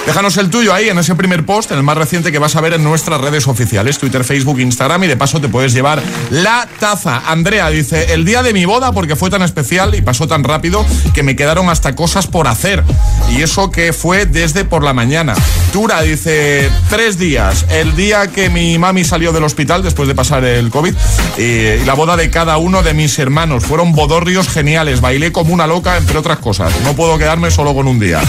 Déjanos 0.06 0.38
el 0.38 0.50
tuyo 0.50 0.74
ahí 0.74 0.88
en 0.88 0.98
ese 0.98 1.14
primer 1.16 1.46
post, 1.46 1.72
en 1.72 1.78
el 1.78 1.84
más 1.84 1.98
reciente 1.98 2.32
que 2.32 2.40
vas 2.40 2.56
a 2.56 2.62
ver 2.62 2.74
en 2.74 2.84
nuestras 2.84 3.20
redes 3.20 3.48
oficiales, 3.48 3.98
Twitter, 3.98 4.24
Facebook, 4.24 4.60
Instagram, 4.60 5.04
y 5.04 5.08
de 5.08 5.18
paso 5.18 5.42
te 5.42 5.50
puedes 5.50 5.74
llevar 5.74 6.02
la 6.30 6.68
taza. 6.80 7.24
Andrea 7.28 7.70
dice, 7.70 8.14
el 8.14 8.24
día 8.24 8.44
de 8.44 8.54
mi 8.54 8.64
boda, 8.64 8.94
porque 8.94 9.18
fue 9.18 9.30
tan 9.30 9.42
especial 9.42 9.96
y 9.96 10.02
pasó 10.02 10.28
tan 10.28 10.44
rápido 10.44 10.86
que 11.14 11.24
me 11.24 11.36
quedaron 11.36 11.70
hasta 11.70 11.96
cosas 11.96 12.28
por 12.28 12.48
hacer. 12.48 12.84
Y 13.32 13.44
eso 13.44 13.70
que 13.70 13.94
fue 13.94 14.26
desde 14.26 14.66
por 14.66 14.84
la 14.84 14.94
mañana. 14.94 15.36
Tura 15.72 16.02
dice, 16.02 16.70
tres 16.90 17.20
días. 17.20 17.66
El 17.70 17.96
día 17.96 18.28
que 18.28 18.50
mi 18.50 18.78
mami 18.80 19.04
salió 19.04 19.32
del 19.32 19.44
hospital 19.44 19.84
después 19.84 20.08
de 20.08 20.16
pasar 20.16 20.44
el 20.44 20.72
COVID 20.72 20.94
y, 21.38 21.42
y 21.42 21.86
la 21.86 21.94
boda 21.94 22.18
de 22.18 22.30
cada 22.32 22.58
uno 22.58 22.82
de 22.82 22.94
mis 22.94 23.20
hermanos. 23.20 23.64
Fueron 23.66 23.94
bodorrios 23.94 24.50
geniales. 24.50 25.02
Bailé 25.02 25.32
como 25.32 25.54
una 25.54 25.68
loca, 25.68 25.98
entre 25.98 26.18
otras 26.18 26.40
cosas. 26.40 26.74
No 26.84 26.96
puedo 26.96 27.18
quedarme 27.18 27.52
solo 27.52 27.76
con 27.76 27.88
un 27.88 28.00
día. 28.00 28.22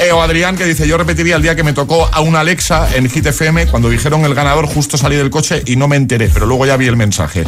Eh, 0.00 0.12
o 0.12 0.22
Adrián 0.22 0.56
que 0.56 0.64
dice, 0.64 0.86
yo 0.86 0.98
repetiría 0.98 1.36
el 1.36 1.42
día 1.42 1.54
que 1.54 1.62
me 1.62 1.72
tocó 1.72 2.08
a 2.12 2.20
una 2.20 2.40
Alexa 2.40 2.88
en 2.94 3.08
Hit 3.08 3.26
FM 3.26 3.66
cuando 3.68 3.88
dijeron 3.88 4.24
el 4.24 4.34
ganador 4.34 4.66
justo 4.66 4.96
salí 4.98 5.16
del 5.16 5.30
coche 5.30 5.62
y 5.64 5.76
no 5.76 5.88
me 5.88 5.96
enteré, 5.96 6.28
pero 6.32 6.46
luego 6.46 6.66
ya 6.66 6.76
vi 6.76 6.86
el 6.86 6.96
mensaje. 6.96 7.44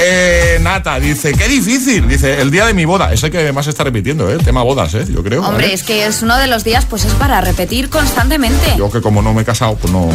Eh, 0.00 0.58
Nata 0.62 0.98
dice, 0.98 1.32
qué 1.32 1.48
difícil. 1.48 2.08
Dice, 2.08 2.40
el 2.40 2.50
día 2.50 2.66
de 2.66 2.74
mi 2.74 2.84
boda. 2.84 3.12
Es 3.12 3.22
el 3.22 3.30
que 3.30 3.52
más 3.52 3.66
está 3.66 3.84
repitiendo, 3.84 4.30
¿eh? 4.30 4.38
Tema 4.38 4.62
bodas, 4.62 4.94
¿eh? 4.94 5.04
Yo 5.12 5.22
creo. 5.22 5.42
Hombre, 5.42 5.64
¿vale? 5.64 5.74
es 5.74 5.82
que 5.82 6.06
es 6.06 6.22
uno 6.30 6.38
de 6.38 6.46
los 6.46 6.62
días, 6.62 6.86
pues 6.86 7.04
es 7.04 7.12
para 7.14 7.40
repetir 7.40 7.90
constantemente. 7.90 8.76
Yo 8.78 8.88
que 8.88 9.00
como 9.00 9.20
no 9.20 9.34
me 9.34 9.42
he 9.42 9.44
casado, 9.44 9.74
pues 9.74 9.92
no. 9.92 10.08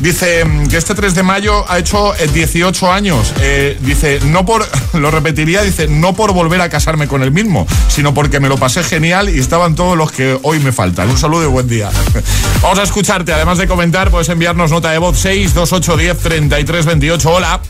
Dice 0.00 0.42
mm, 0.42 0.68
que 0.68 0.78
este 0.78 0.94
3 0.94 1.14
de 1.14 1.22
mayo 1.22 1.70
ha 1.70 1.78
hecho 1.78 2.14
18 2.14 2.86
eh, 2.86 2.90
años. 2.90 3.34
Eh, 3.42 3.76
dice, 3.82 4.18
no 4.28 4.46
por, 4.46 4.66
lo 4.94 5.10
repetiría, 5.10 5.60
dice, 5.60 5.86
no 5.86 6.14
por 6.14 6.32
volver 6.32 6.62
a 6.62 6.70
casarme 6.70 7.06
con 7.06 7.22
el 7.22 7.32
mismo, 7.32 7.66
sino 7.88 8.14
porque 8.14 8.40
me 8.40 8.48
lo 8.48 8.56
pasé 8.56 8.82
genial 8.82 9.28
y 9.28 9.38
estaban 9.38 9.74
todos 9.74 9.94
los 9.94 10.10
que 10.10 10.38
hoy 10.42 10.58
me 10.58 10.72
faltan. 10.72 11.10
Un 11.10 11.18
saludo 11.18 11.44
y 11.44 11.48
buen 11.48 11.68
día. 11.68 11.90
Vamos 12.62 12.78
a 12.78 12.84
escucharte, 12.84 13.34
además 13.34 13.58
de 13.58 13.68
comentar, 13.68 14.10
puedes 14.10 14.30
enviarnos 14.30 14.70
nota 14.70 14.90
de 14.90 14.96
voz 14.96 15.18
62810 15.18 16.16
3328. 16.16 17.30
Hola. 17.30 17.60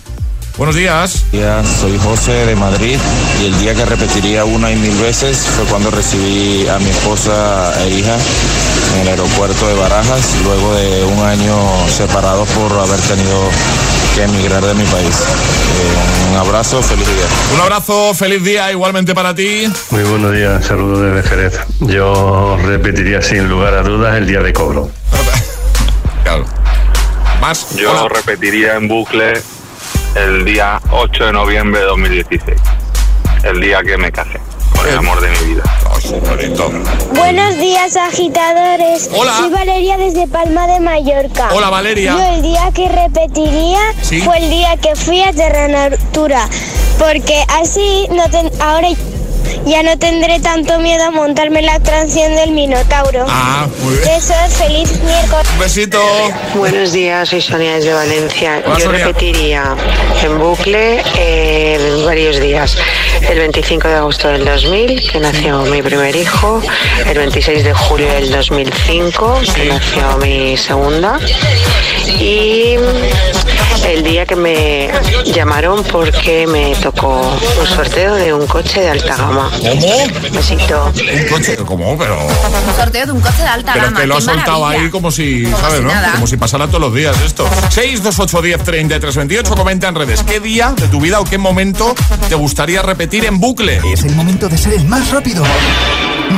Buenos 0.56 0.74
días. 0.74 1.24
Soy 1.80 1.98
José 1.98 2.46
de 2.46 2.56
Madrid 2.56 2.98
y 3.40 3.46
el 3.46 3.58
día 3.60 3.74
que 3.74 3.84
repetiría 3.84 4.44
una 4.44 4.70
y 4.70 4.76
mil 4.76 4.96
veces 4.98 5.38
fue 5.38 5.64
cuando 5.66 5.90
recibí 5.90 6.66
a 6.68 6.78
mi 6.78 6.90
esposa 6.90 7.72
e 7.84 7.90
hija 7.90 8.16
en 8.94 9.00
el 9.02 9.08
aeropuerto 9.08 9.68
de 9.68 9.74
Barajas, 9.74 10.34
luego 10.44 10.74
de 10.74 11.04
un 11.04 11.24
año 11.24 11.54
separados 11.88 12.48
por 12.50 12.72
haber 12.72 13.00
tenido 13.00 13.48
que 14.14 14.24
emigrar 14.24 14.64
de 14.64 14.74
mi 14.74 14.84
país. 14.84 15.14
Eh, 15.14 16.30
un 16.32 16.36
abrazo, 16.38 16.82
feliz 16.82 17.06
día. 17.06 17.26
Un 17.54 17.60
abrazo, 17.60 18.14
feliz 18.14 18.42
día 18.42 18.72
igualmente 18.72 19.14
para 19.14 19.34
ti. 19.34 19.70
Muy 19.90 20.02
buenos 20.02 20.32
días, 20.32 20.64
saludos 20.64 21.14
desde 21.14 21.28
Jerez. 21.28 21.60
Yo 21.80 22.56
repetiría 22.64 23.22
sin 23.22 23.48
lugar 23.48 23.74
a 23.74 23.82
dudas 23.82 24.16
el 24.16 24.26
día 24.26 24.40
de 24.40 24.52
cobro. 24.52 24.90
claro. 26.24 26.44
Más. 27.40 27.76
Yo 27.76 28.08
repetiría 28.08 28.74
en 28.74 28.88
bucle 28.88 29.34
el 30.14 30.44
día 30.44 30.80
8 30.90 31.26
de 31.26 31.32
noviembre 31.32 31.80
de 31.80 31.86
2016, 31.86 32.58
el 33.44 33.60
día 33.60 33.82
que 33.82 33.96
me 33.96 34.10
casé 34.10 34.40
con 34.76 34.86
el 34.88 34.96
amor 34.98 35.20
de 35.20 35.28
mi 35.30 35.54
vida. 35.54 35.62
Buenos 37.14 37.58
días, 37.58 37.96
agitadores. 37.96 39.10
Hola. 39.12 39.32
Soy 39.38 39.50
Valeria 39.50 39.96
desde 39.98 40.26
Palma 40.28 40.66
de 40.66 40.80
Mallorca. 40.80 41.48
Hola, 41.52 41.70
Valeria. 41.70 42.12
Yo 42.12 42.34
el 42.36 42.42
día 42.42 42.70
que 42.74 42.88
repetiría 42.88 43.78
¿Sí? 44.02 44.20
fue 44.22 44.38
el 44.38 44.50
día 44.50 44.76
que 44.76 44.94
fui 44.94 45.20
a 45.22 45.32
Terranatura. 45.32 46.48
Porque 46.98 47.44
así 47.60 48.06
no 48.10 48.28
ten- 48.30 48.50
ahora 48.60 48.88
ya 49.66 49.82
no 49.82 49.98
tendré 49.98 50.40
tanto 50.40 50.78
miedo 50.78 51.04
a 51.04 51.10
montarme 51.10 51.62
la 51.62 51.74
atracción 51.74 52.34
del 52.36 52.52
Minotauro. 52.52 53.26
Ah, 53.28 53.66
muy 53.82 53.94
bien. 53.96 54.04
Besos, 54.08 54.36
feliz 54.56 54.90
miércoles. 55.02 55.46
Un 55.52 55.58
besito. 55.58 56.00
Buenos 56.54 56.92
días, 56.92 57.28
soy 57.28 57.40
Sonia 57.40 57.74
desde 57.74 57.92
Valencia. 57.92 58.62
Hola, 58.66 58.78
Yo 58.78 58.84
Sonia. 58.84 58.98
repetiría 59.06 59.76
en 60.22 60.38
bucle 60.38 61.02
eh, 61.16 62.02
varios 62.04 62.40
días. 62.40 62.76
El 63.28 63.38
25 63.38 63.88
de 63.88 63.94
agosto 63.94 64.28
del 64.28 64.44
2000, 64.44 65.10
que 65.10 65.20
nació 65.20 65.62
mi 65.62 65.82
primer 65.82 66.14
hijo. 66.16 66.62
El 67.06 67.18
26 67.18 67.64
de 67.64 67.74
julio 67.74 68.08
del 68.12 68.30
2005, 68.30 69.40
que 69.54 69.64
nació 69.66 70.16
mi 70.18 70.56
segunda. 70.56 71.18
Y 72.18 72.76
el 73.86 74.02
día 74.02 74.26
que 74.26 74.36
me 74.36 74.90
llamaron 75.24 75.82
porque 75.84 76.46
me 76.46 76.74
tocó 76.76 77.20
un 77.60 77.66
sorteo 77.66 78.14
de 78.14 78.32
un 78.34 78.46
coche 78.46 78.80
de 78.80 78.90
alta 78.90 79.16
gama. 79.16 79.27
¿Cómo? 79.28 79.50
Besito. 80.32 80.84
Un 80.86 81.28
coche, 81.30 81.56
¿cómo? 81.64 81.96
Pero. 81.98 82.26
Un 82.26 82.74
sorteo 82.76 83.06
de 83.06 83.12
un 83.12 83.20
coche 83.20 83.42
de 83.42 83.48
alta 83.48 83.72
Pero 83.74 83.84
es 83.86 83.90
gama. 83.90 84.00
que 84.00 84.06
lo 84.06 84.16
ha 84.16 84.20
soltado 84.20 84.60
maravilla. 84.60 84.84
ahí 84.84 84.90
como 84.90 85.10
si, 85.10 85.44
Como 85.44 85.58
¿sabes, 85.58 85.78
si 85.78 85.82
no? 85.84 85.88
nada. 85.92 86.12
Como 86.12 86.26
si 86.26 86.36
pasara 86.36 86.66
todos 86.66 86.80
los 86.80 86.94
días 86.94 87.16
esto. 87.20 87.48
62810 87.70 88.62
3328, 88.64 89.54
comenta 89.54 89.88
en 89.88 89.94
redes. 89.94 90.22
¿Qué 90.22 90.40
día 90.40 90.72
de 90.76 90.88
tu 90.88 91.00
vida 91.00 91.20
o 91.20 91.24
qué 91.24 91.38
momento 91.38 91.94
te 92.28 92.34
gustaría 92.34 92.82
repetir 92.82 93.24
en 93.26 93.38
bucle? 93.38 93.80
Es 93.92 94.04
el 94.04 94.14
momento 94.14 94.48
de 94.48 94.56
ser 94.58 94.72
el 94.74 94.84
más 94.86 95.10
rápido. 95.10 95.44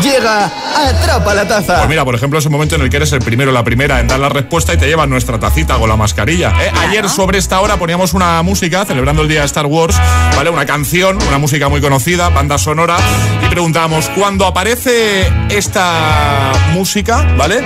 Llega 0.02 0.50
Atrapa 0.76 1.34
la 1.34 1.46
Taza. 1.46 1.76
Pues 1.78 1.88
mira, 1.88 2.04
por 2.04 2.14
ejemplo, 2.14 2.38
ese 2.38 2.48
momento 2.48 2.76
en 2.76 2.82
el 2.82 2.90
que 2.90 2.96
eres 2.96 3.12
el 3.12 3.20
primero 3.20 3.50
o 3.50 3.54
la 3.54 3.64
primera 3.64 4.00
en 4.00 4.08
dar 4.08 4.18
la 4.18 4.28
respuesta 4.28 4.72
y 4.72 4.76
te 4.76 4.86
llevan 4.86 5.10
nuestra 5.10 5.38
tacita 5.38 5.78
con 5.78 5.88
la 5.88 5.96
mascarilla. 5.96 6.52
¿eh? 6.62 6.72
Ayer 6.80 7.08
sobre 7.08 7.38
esta 7.38 7.60
hora 7.60 7.76
poníamos 7.76 8.14
una 8.14 8.42
música 8.42 8.84
celebrando 8.84 9.22
el 9.22 9.28
día 9.28 9.40
de 9.40 9.46
Star 9.46 9.66
Wars, 9.66 9.96
¿vale? 10.36 10.50
Una 10.50 10.64
canción, 10.64 11.18
una 11.28 11.38
música 11.38 11.68
muy 11.68 11.80
conocida, 11.80 12.28
banda 12.28 12.58
sonora, 12.58 12.96
y 13.44 13.48
preguntábamos, 13.48 14.08
cuando 14.10 14.46
aparece 14.46 15.30
esta 15.50 16.52
música, 16.72 17.26
¿vale? 17.36 17.60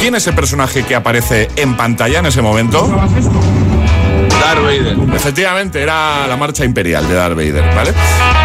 ¿Quién 0.00 0.14
es 0.14 0.26
el 0.26 0.34
personaje 0.34 0.84
que 0.84 0.94
aparece 0.94 1.48
en 1.56 1.76
pantalla 1.76 2.18
en 2.18 2.26
ese 2.26 2.42
momento? 2.42 2.90
Darth 4.44 4.62
Vader. 4.62 4.96
Efectivamente, 5.14 5.82
era 5.82 6.26
la 6.26 6.36
marcha 6.36 6.64
imperial 6.64 7.08
de 7.08 7.14
Darth 7.14 7.34
Vader, 7.34 7.74
¿vale? 7.74 7.94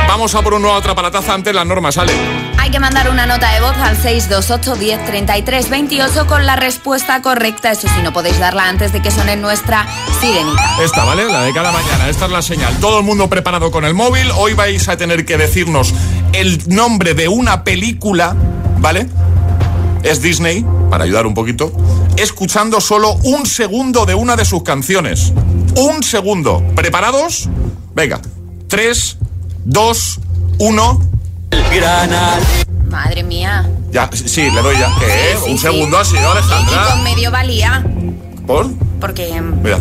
Vamos 0.08 0.34
a 0.34 0.42
por 0.42 0.54
un 0.54 0.62
nuevo 0.62 0.78
atrapalataza 0.78 1.34
antes 1.34 1.54
las 1.54 1.66
normas, 1.66 1.96
¿sale? 1.96 2.14
Hay 2.58 2.72
que 2.72 2.80
mandar 2.80 3.10
una 3.10 3.26
nota 3.26 3.52
de 3.54 3.60
voz 3.60 3.76
al 3.78 3.98
628 3.98 4.76
10 4.76 5.06
33 5.06 5.70
28 5.70 6.28
con 6.28 6.46
la 6.46 6.56
respuesta 6.56 7.22
correcta. 7.22 7.72
Eso 7.72 7.88
sí, 7.88 8.02
no 8.02 8.14
podéis 8.14 8.40
darla 8.40 8.70
antes 8.70 8.94
de 8.94 9.02
que 9.02 9.12
suene 9.12 9.36
nuestra 9.36 9.86
sirenita. 10.22 10.84
Esta, 10.84 11.04
¿vale? 11.04 11.26
La 11.26 11.42
de 11.42 11.54
cada 11.54 11.72
mañana. 11.72 12.08
Esta 12.08 12.26
es 12.26 12.32
la 12.32 12.42
señal. 12.42 12.78
Todo 12.80 13.00
el 13.00 13.06
mundo 13.06 13.30
preparado 13.30 13.70
con 13.70 13.84
el 13.84 13.94
móvil. 13.94 14.32
Hoy 14.38 14.54
vais 14.54 14.88
a 14.88 14.96
tener 14.96 15.26
que 15.26 15.38
decirnos 15.38 15.94
el 16.34 16.62
nombre 16.68 17.14
de 17.14 17.28
una 17.28 17.64
película, 17.64 18.36
¿vale? 18.78 19.08
Es 20.04 20.22
Disney, 20.22 20.66
para 20.90 21.04
ayudar 21.04 21.26
un 21.28 21.34
poquito, 21.34 21.74
escuchando 22.22 22.80
solo 22.82 23.14
un 23.24 23.46
segundo 23.46 24.06
de 24.06 24.16
una 24.16 24.36
de 24.36 24.44
sus 24.46 24.64
canciones. 24.64 25.32
Un 25.76 26.04
segundo. 26.04 26.64
¿Preparados? 26.76 27.48
Venga. 27.96 28.20
Tres, 28.68 29.18
dos, 29.66 30.20
uno. 30.60 31.02
Madre 32.90 33.24
mía. 33.24 33.70
Ya, 33.92 34.10
sí, 34.14 34.50
le 34.52 34.62
doy 34.62 34.78
ya. 34.78 34.94
¿Qué? 35.00 35.06
Sí, 35.08 35.14
sí, 35.46 35.52
un 35.52 35.58
sí. 35.58 35.64
segundo 35.64 35.98
ha 35.98 36.06
sido, 36.06 36.22
Y 36.22 36.26
Alejandra. 36.26 36.88
con 36.92 37.04
medio 37.04 37.32
valía. 37.32 37.84
¿Por? 38.46 38.70
Porque. 39.00 39.30
em, 39.30 39.62
Mira. 39.62 39.80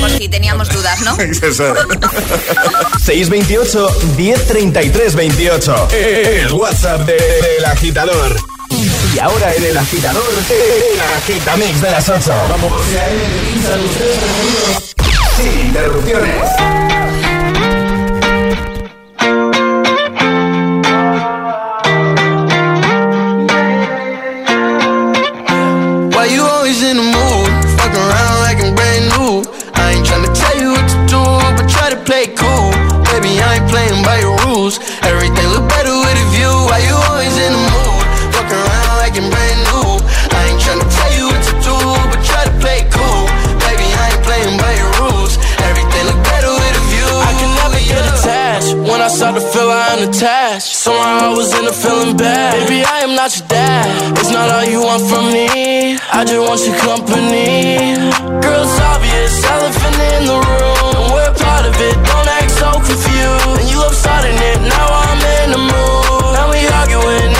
Por 0.00 0.10
si 0.10 0.28
teníamos 0.28 0.68
dudas, 0.68 1.00
¿no? 1.02 1.14
628 1.16 3.88
1033 4.16 5.14
28. 5.14 5.88
El 5.92 6.52
WhatsApp 6.52 7.00
de- 7.02 7.12
del 7.14 7.64
agitador. 7.64 8.36
Y 9.14 9.18
ahora 9.18 9.54
en 9.54 9.64
el 9.64 9.76
agitador, 9.76 10.24
el 10.50 11.00
agitamix 11.00 11.80
de 11.80 11.90
las 11.90 12.08
8. 12.08 12.32
Vamos. 12.48 12.72
Sin 15.36 15.60
interrupciones. 15.66 16.50
Why 26.14 26.26
you 26.34 26.44
always 26.44 26.82
attached, 50.14 50.74
somehow 50.74 51.30
I 51.30 51.34
was 51.34 51.50
in 51.58 51.66
a 51.66 51.72
feeling 51.72 52.16
bad. 52.16 52.54
Baby, 52.54 52.84
I 52.86 53.00
am 53.00 53.14
not 53.14 53.34
your 53.36 53.46
dad. 53.48 54.18
It's 54.18 54.30
not 54.30 54.48
all 54.50 54.64
you 54.64 54.80
want 54.82 55.02
from 55.10 55.32
me. 55.32 55.98
I 56.12 56.22
just 56.22 56.38
want 56.38 56.60
your 56.62 56.78
company. 56.78 57.98
Girl, 58.38 58.62
it's 58.62 58.78
obvious, 58.94 59.34
elephant 59.42 59.98
in 60.14 60.22
the 60.30 60.38
room. 60.38 60.90
And 61.02 61.06
we're 61.10 61.34
part 61.34 61.66
of 61.66 61.74
it. 61.74 61.96
Don't 62.06 62.28
act 62.30 62.50
so 62.54 62.70
confused. 62.78 63.58
And 63.58 63.68
you 63.70 63.78
love 63.82 63.94
starting 63.94 64.38
it. 64.38 64.58
Now 64.62 64.86
I'm 64.86 65.20
in 65.42 65.48
the 65.50 65.62
mood. 65.66 66.30
Now 66.38 66.46
we 66.52 66.62
arguing 66.78 67.33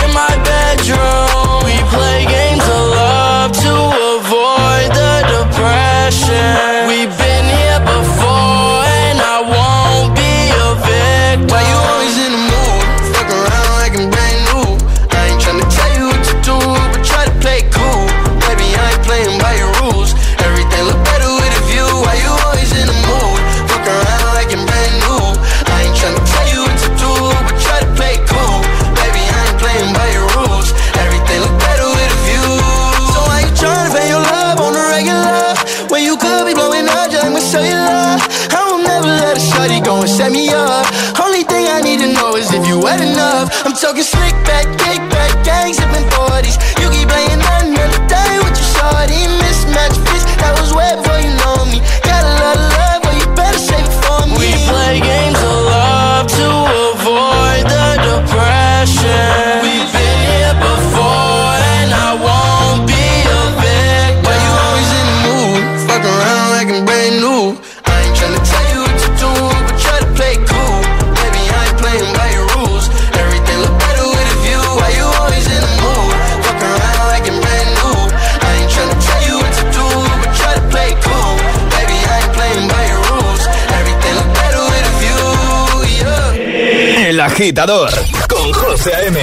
agitador 87.35 87.89
con 88.29 88.53
José 88.53 88.91
M. 89.07 89.19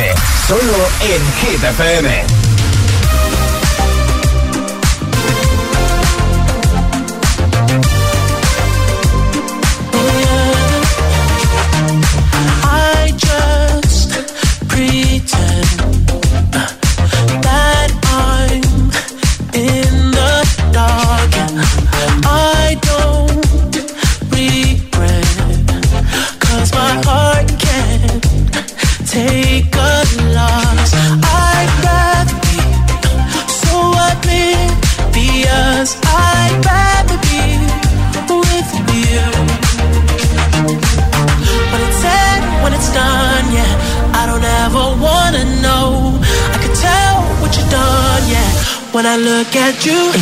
Solo 0.47 0.61
en 1.01 1.33
Hit 1.41 2.41
you. 49.81 50.22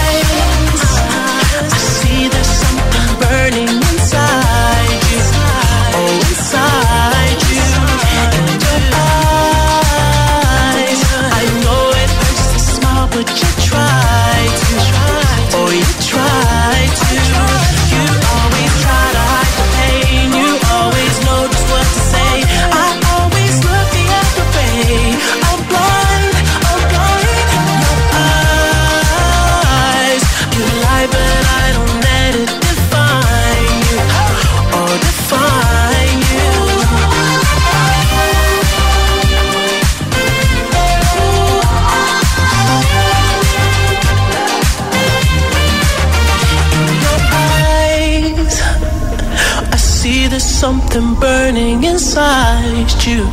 burning 51.51 51.83
inside 51.83 53.03
you. 53.05 53.23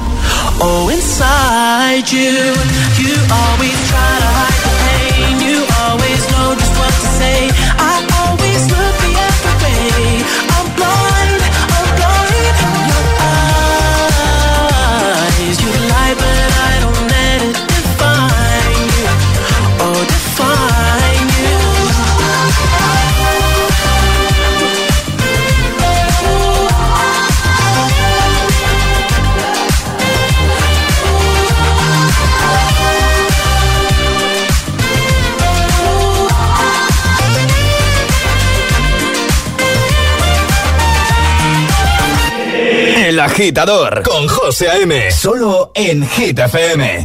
Oh, 0.60 0.90
inside 0.92 2.10
you. 2.10 2.52
You 2.98 3.14
always 3.30 3.88
try. 3.88 4.17
agitador 43.38 44.02
con 44.02 44.26
José 44.26 44.68
A.M. 44.68 45.12
Solo 45.12 45.70
en 45.72 46.02
Hit 46.02 46.40
FM. 46.40 47.04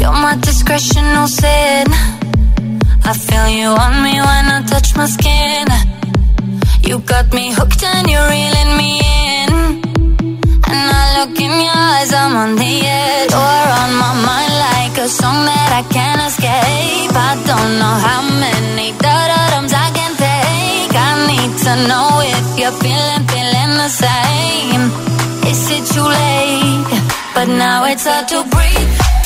You're 0.00 0.12
my 0.12 0.36
discretion, 0.40 1.04
no 1.14 1.28
sin. 1.28 1.86
I 3.04 3.14
feel 3.14 3.48
you 3.50 3.68
on 3.68 4.02
me 4.02 4.20
when 4.20 4.46
I 4.50 4.64
touch 4.66 4.96
my 4.96 5.06
skin. 5.06 5.68
You 6.82 6.98
got 6.98 7.32
me 7.32 7.52
hooked 7.52 7.84
and 7.84 8.10
you're 8.10 8.28
reeling 8.28 8.76
me 8.76 8.98
in. 8.98 9.23
When 10.74 10.90
I 10.90 11.04
look 11.18 11.38
in 11.38 11.54
your 11.66 11.78
eyes, 11.94 12.12
I'm 12.12 12.34
on 12.34 12.56
the 12.56 12.74
edge. 12.82 13.30
You're 13.30 13.70
on 13.82 13.90
my 14.02 14.12
mind 14.26 14.54
like 14.66 14.96
a 15.06 15.08
song 15.08 15.46
that 15.46 15.70
I 15.70 15.82
can't 15.96 16.22
escape. 16.26 17.14
I 17.14 17.32
don't 17.46 17.72
know 17.78 17.94
how 18.06 18.22
many 18.42 18.90
heartbreaks 18.98 19.70
I 19.70 19.88
can 19.94 20.12
take. 20.18 20.90
I 20.90 21.10
need 21.30 21.52
to 21.66 21.72
know 21.86 22.10
if 22.26 22.46
you're 22.58 22.76
feeling, 22.82 23.22
feeling 23.30 23.72
the 23.82 23.90
same. 24.04 24.82
Is 25.46 25.62
it 25.76 25.84
too 25.94 26.08
late? 26.22 26.90
But 27.38 27.46
now 27.54 27.84
it's 27.86 28.06
hard 28.10 28.26
to 28.34 28.42
breathe. 28.50 29.23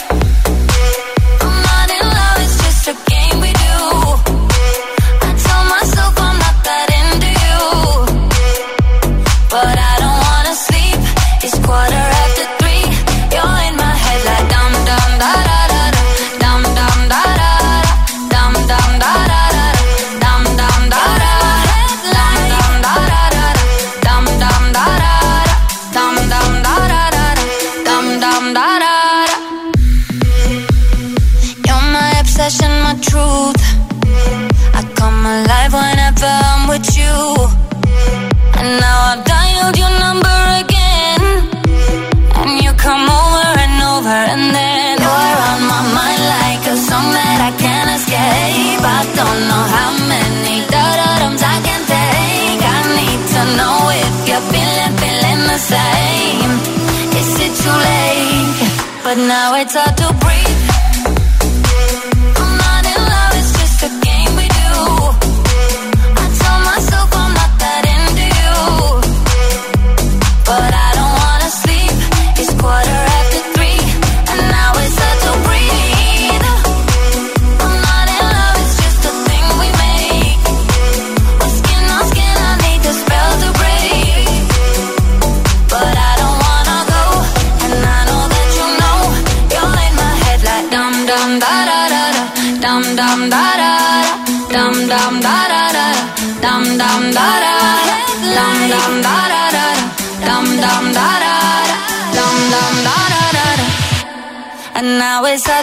But 59.08 59.16
now 59.16 59.54
it's 59.54 59.74
hard 59.74 59.96
to 59.96 60.12
breathe. 60.20 60.67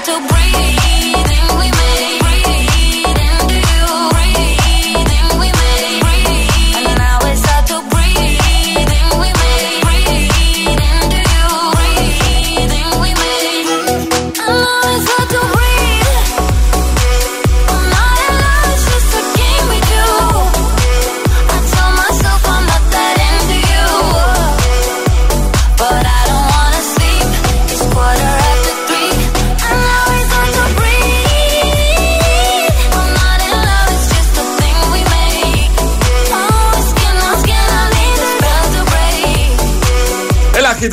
To 0.05 0.34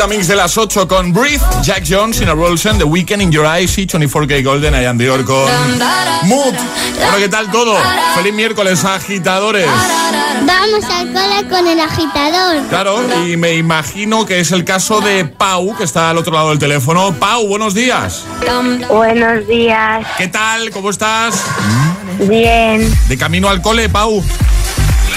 agitamix 0.02 0.26
de 0.26 0.34
las 0.34 0.58
8 0.58 0.88
con 0.88 1.12
Breathe, 1.12 1.40
Jack 1.62 1.84
Jones, 1.88 2.20
In 2.20 2.28
a 2.28 2.34
Rolsen, 2.34 2.76
The 2.76 2.84
Weekend 2.84 3.22
in 3.22 3.30
Your 3.30 3.46
Eyes 3.46 3.78
y 3.78 3.86
24K 3.86 4.42
Golden, 4.42 4.74
I 4.74 4.86
Am 4.86 4.98
Dior 4.98 5.24
con 5.24 5.48
Mood. 6.24 6.54
Bueno, 6.96 7.16
¿qué 7.18 7.28
tal 7.28 7.50
todo? 7.52 7.76
Feliz 8.16 8.34
miércoles, 8.34 8.84
agitadores. 8.84 9.68
Vamos 10.44 10.84
al 10.90 11.12
cole 11.12 11.48
con 11.48 11.68
el 11.68 11.78
agitador. 11.78 12.66
Claro, 12.68 13.00
y 13.26 13.36
me 13.36 13.54
imagino 13.54 14.26
que 14.26 14.40
es 14.40 14.50
el 14.50 14.64
caso 14.64 15.00
de 15.00 15.24
Pau, 15.24 15.76
que 15.76 15.84
está 15.84 16.10
al 16.10 16.18
otro 16.18 16.32
lado 16.32 16.48
del 16.48 16.58
teléfono. 16.58 17.14
Pau, 17.14 17.46
buenos 17.46 17.72
días. 17.72 18.24
Buenos 18.88 19.46
días. 19.46 20.04
¿Qué 20.18 20.26
tal? 20.26 20.70
¿Cómo 20.70 20.90
estás? 20.90 21.44
Bien. 22.18 22.92
¿De 23.08 23.16
camino 23.16 23.48
al 23.48 23.62
cole, 23.62 23.88
Pau? 23.88 24.22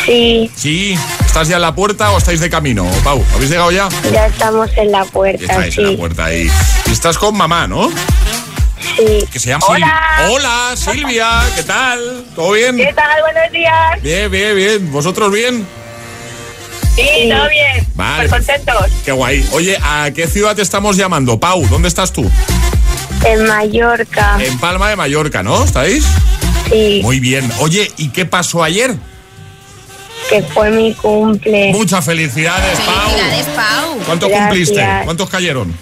Sí. 0.06 0.51
Sí. 0.56 0.97
¿Estás 1.26 1.47
ya 1.47 1.56
en 1.56 1.62
la 1.64 1.74
puerta 1.74 2.12
o 2.12 2.18
estáis 2.18 2.39
de 2.39 2.49
camino, 2.49 2.86
Pau? 3.03 3.24
¿Habéis 3.34 3.49
llegado 3.49 3.72
ya? 3.72 3.89
Ya 4.12 4.28
estamos 4.28 4.70
en 4.78 4.91
la 4.91 5.03
puerta, 5.06 5.41
Estáis 5.43 5.78
en 5.78 5.91
la 5.91 5.97
puerta 5.97 6.26
ahí. 6.26 6.49
Y 6.86 6.91
estás 6.91 7.18
con 7.18 7.36
mamá, 7.36 7.68
¿no? 7.68 7.89
Sí. 8.97 9.26
Que 9.32 9.39
se 9.39 9.49
llama 9.49 9.66
Hola. 9.68 10.01
Sil- 10.22 10.30
Hola, 10.32 10.72
Silvia. 10.76 11.30
¿Qué 11.56 11.64
tal? 11.64 12.26
¿Todo 12.36 12.51
bien? 12.51 12.78
¿Qué 12.78 12.93
tal? 12.93 13.22
Buenos 13.22 13.51
días. 13.51 14.01
Bien, 14.03 14.30
bien, 14.32 14.56
bien. 14.56 14.91
¿Vosotros 14.91 15.32
bien? 15.32 15.66
Sí, 16.95 17.30
todo 17.30 17.49
bien. 17.49 17.86
Vale. 17.95 18.30
contentos. 18.30 18.86
Qué 19.03 19.12
guay. 19.12 19.45
Oye, 19.51 19.78
¿a 19.82 20.12
qué 20.16 20.28
ciudad 20.28 20.56
te 20.56 20.62
estamos 20.62 20.95
llamando? 20.95 21.39
Pau, 21.39 21.66
¿dónde 21.68 21.88
estás 21.89 22.14
tú? 22.14 22.30
En 23.26 23.45
Mallorca. 23.47 24.38
En 24.39 24.58
Palma 24.60 24.89
de 24.89 24.95
Mallorca, 24.95 25.41
¿no? 25.43 25.64
¿Estáis? 25.66 26.06
Sí. 26.72 26.99
Muy 27.03 27.20
bien. 27.20 27.51
Oye, 27.60 27.91
¿y 27.97 28.10
qué 28.10 28.26
pasó 28.26 28.64
ayer? 28.64 28.95
Que 30.30 30.41
fue 30.41 30.71
mi 30.71 30.93
cumple. 30.95 31.71
Muchas 31.73 32.03
felicidades, 32.03 32.80
Pau. 32.80 33.09
Felicidades, 33.09 33.45
Pau. 33.55 33.97
¿Cuánto 34.05 34.28
Gracias. 34.28 34.47
cumpliste? 34.47 34.88
¿Cuántos 35.05 35.30
cayeron? 35.30 35.73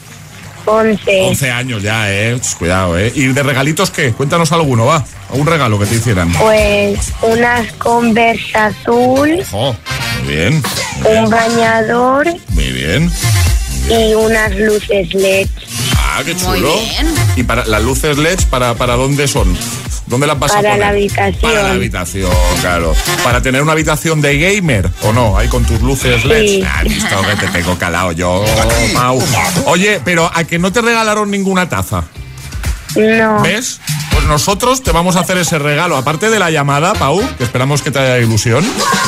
11. 0.65 1.21
11 1.27 1.51
años 1.51 1.83
ya, 1.83 2.09
¿eh? 2.11 2.37
Ch, 2.39 2.55
Cuidado, 2.57 2.97
¿eh? 2.97 3.11
¿Y 3.15 3.27
de 3.27 3.43
regalitos 3.43 3.89
qué? 3.91 4.13
Cuéntanos 4.13 4.51
alguno, 4.53 4.85
va. 4.85 5.03
¿Algún 5.29 5.45
regalo 5.47 5.77
que 5.79 5.85
te 5.85 5.95
hicieran? 5.95 6.31
Pues 6.33 6.99
unas 7.21 7.71
Converse 7.73 8.57
azul, 8.57 9.39
Ojo, 9.51 9.75
muy 10.23 10.33
bien, 10.35 10.63
un 11.05 11.29
bañador 11.29 12.27
muy 12.49 12.71
bien. 12.71 13.11
y 13.89 14.13
unas 14.13 14.55
luces 14.55 15.13
LED. 15.13 15.47
Ah, 15.97 16.21
qué 16.25 16.33
Muy 16.35 16.41
chulo. 16.43 16.73
bien. 16.79 17.13
¿Y 17.35 17.43
para 17.43 17.65
las 17.65 17.81
luces 17.81 18.17
LEDs, 18.17 18.45
para, 18.45 18.73
para 18.75 18.95
dónde 18.95 19.27
son? 19.27 19.57
¿Dónde 20.13 20.27
las 20.27 20.37
vas 20.37 20.51
a 20.51 20.55
Para 20.57 20.69
poner? 20.69 20.79
la 20.79 20.89
habitación. 20.89 21.41
Para 21.41 21.63
la 21.63 21.71
habitación, 21.71 22.31
claro. 22.61 22.93
¿Para 23.23 23.41
tener 23.41 23.63
una 23.63 23.71
habitación 23.71 24.21
de 24.21 24.37
gamer 24.37 24.87
o 25.01 25.11
no? 25.11 25.35
Ahí 25.35 25.47
con 25.47 25.65
tus 25.65 25.81
luces 25.81 26.23
LEDs. 26.23 26.49
Sí. 26.51 26.63
Ah, 26.63 26.83
visto 26.83 27.15
que 27.23 27.35
te 27.47 27.51
tengo 27.51 27.75
calado 27.79 28.11
yo, 28.11 28.45
Mau. 28.93 29.19
Oye, 29.65 29.99
pero 30.05 30.29
¿a 30.31 30.43
que 30.43 30.59
no 30.59 30.71
te 30.71 30.81
regalaron 30.83 31.31
ninguna 31.31 31.67
taza? 31.67 32.03
No. 32.95 33.41
¿Ves? 33.41 33.79
Pues 34.11 34.25
nosotros 34.25 34.83
te 34.83 34.91
vamos 34.91 35.15
a 35.15 35.21
hacer 35.21 35.39
ese 35.39 35.57
regalo. 35.57 35.97
Aparte 35.97 36.29
de 36.29 36.37
la 36.37 36.51
llamada, 36.51 36.93
Pau, 36.93 37.19
que 37.39 37.43
esperamos 37.43 37.81
que 37.81 37.89
te 37.89 37.97
haya 37.97 38.19
ilusión, 38.19 38.63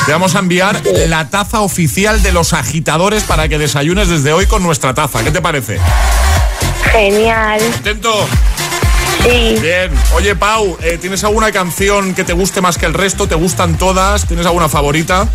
te 0.06 0.10
vamos 0.12 0.34
a 0.34 0.40
enviar 0.40 0.82
la 1.06 1.30
taza 1.30 1.60
oficial 1.60 2.20
de 2.24 2.32
los 2.32 2.52
agitadores 2.52 3.22
para 3.22 3.48
que 3.48 3.58
desayunes 3.58 4.08
desde 4.08 4.32
hoy 4.32 4.46
con 4.46 4.64
nuestra 4.64 4.92
taza. 4.92 5.22
¿Qué 5.22 5.30
te 5.30 5.40
parece? 5.40 5.78
Genial. 6.90 7.60
¿Contento? 7.74 8.26
Sí. 9.22 9.56
Bien. 9.60 9.90
Oye, 10.14 10.36
Pau, 10.36 10.76
eh, 10.82 10.98
¿tienes 11.00 11.24
alguna 11.24 11.50
canción 11.50 12.14
que 12.14 12.24
te 12.24 12.32
guste 12.32 12.60
más 12.60 12.78
que 12.78 12.86
el 12.86 12.94
resto? 12.94 13.26
¿Te 13.26 13.34
gustan 13.34 13.76
todas? 13.76 14.26
¿Tienes 14.26 14.46
alguna 14.46 14.68
favorita? 14.68 15.28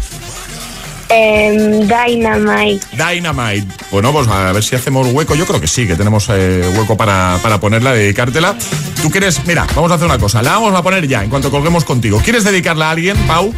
Em, 1.09 1.81
Dynamite. 1.87 2.85
Dynamite. 2.95 3.67
Bueno, 3.91 4.13
pues 4.13 4.29
a 4.29 4.53
ver 4.53 4.63
si 4.63 4.77
hacemos 4.77 5.07
hueco. 5.11 5.35
Yo 5.35 5.45
creo 5.45 5.59
que 5.59 5.67
sí, 5.67 5.85
que 5.85 5.95
tenemos 5.95 6.27
eh, 6.29 6.71
hueco 6.77 6.95
para, 6.95 7.37
para 7.43 7.59
ponerla, 7.59 7.91
dedicártela. 7.91 8.55
¿Tú 9.01 9.09
quieres? 9.09 9.45
Mira, 9.45 9.67
vamos 9.75 9.91
a 9.91 9.95
hacer 9.95 10.05
una 10.05 10.17
cosa. 10.19 10.41
La 10.41 10.51
vamos 10.53 10.73
a 10.73 10.81
poner 10.81 11.05
ya, 11.07 11.21
en 11.23 11.29
cuanto 11.29 11.51
colguemos 11.51 11.83
contigo. 11.83 12.21
¿Quieres 12.23 12.45
dedicarla 12.45 12.87
a 12.87 12.91
alguien, 12.91 13.17
Pau? 13.27 13.53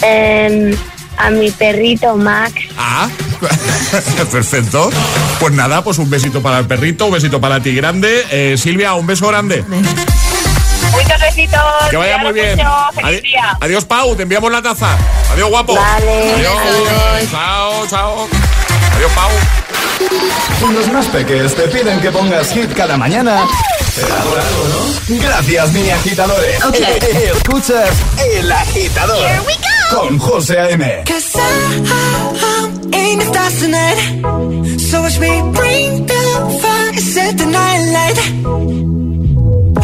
Em, 0.00 0.74
a 1.18 1.30
mi 1.30 1.50
perrito 1.50 2.16
Max. 2.16 2.54
Ah, 2.78 3.08
perfecto. 4.30 4.90
Pues 5.40 5.52
nada, 5.52 5.82
pues 5.82 5.98
un 5.98 6.10
besito 6.10 6.42
para 6.42 6.58
el 6.58 6.66
perrito, 6.66 7.06
un 7.06 7.12
besito 7.12 7.40
para 7.40 7.60
ti 7.60 7.74
grande. 7.74 8.24
Eh, 8.30 8.56
Silvia, 8.58 8.94
un 8.94 9.06
beso 9.06 9.28
grande. 9.28 9.62
Muchos 9.62 11.20
besitos. 11.20 11.60
Que 11.90 11.96
vaya 11.96 12.18
muy 12.18 12.32
bien. 12.32 12.60
Adi 13.02 13.22
adiós, 13.60 13.84
Pau. 13.84 14.14
Te 14.14 14.22
enviamos 14.22 14.50
la 14.50 14.62
taza. 14.62 14.96
Adiós, 15.32 15.50
guapo. 15.50 15.74
Vale. 15.74 16.34
Adiós. 16.34 16.56
adiós. 16.56 17.30
Chao, 17.30 17.86
chao. 17.88 18.28
Adiós, 18.96 19.12
Pau. 19.12 19.30
Los 20.72 20.88
más 20.88 21.06
peques 21.06 21.54
te 21.54 21.68
piden 21.68 22.00
que 22.00 22.10
pongas 22.10 22.52
hit 22.52 22.72
cada 22.74 22.96
mañana. 22.96 23.40
Algo, 23.40 24.68
¿no? 24.68 25.20
Gracias, 25.20 25.72
mini 25.72 25.90
agitadores. 25.90 26.64
Okay. 26.64 26.98
Escuchas 27.36 27.90
El 28.18 28.50
Agitador. 28.50 29.18
Here 29.18 29.40
we 29.46 29.54
go. 29.54 29.73
Con 29.90 30.18
José 30.18 30.56
A.M. 30.56 31.04
Cause 31.04 31.36
I'm 31.36 32.92
in 32.92 33.18
the 33.18 33.24
stars 33.30 33.60
tonight. 33.60 33.98
So 34.80 35.02
watch 35.02 35.18
me 35.18 35.32
bring 35.52 36.06
the 36.06 36.22
fire, 36.62 36.94
set 37.12 37.38
the 37.38 37.46
night 37.46 37.82
light. 37.96 38.18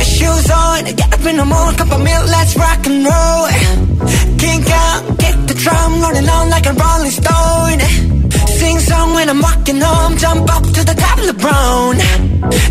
Shoes 0.03 0.51
on, 0.51 0.85
get 0.85 1.13
up 1.13 1.25
in 1.27 1.37
the 1.37 1.45
morning, 1.45 1.77
cup 1.77 1.93
of 1.93 2.03
milk, 2.03 2.27
let's 2.27 2.57
rock 2.57 2.87
and 2.87 3.05
roll. 3.05 3.49
Kink 4.39 4.71
out, 4.71 5.19
get 5.19 5.37
the 5.49 5.55
drum 5.55 6.01
rolling 6.03 6.29
on 6.29 6.51
like 6.51 6.67
a 6.67 6.73
rolling 6.73 7.11
stone. 7.11 7.81
Sing 8.59 8.79
song 8.81 9.15
when 9.15 9.29
I'm 9.29 9.41
walking 9.41 9.81
home, 9.81 10.17
jump 10.17 10.51
up 10.57 10.65
to 10.65 10.85
the 10.85 10.95
top 10.95 11.19
of 11.19 11.27
the 11.27 11.35
brown. 11.35 11.97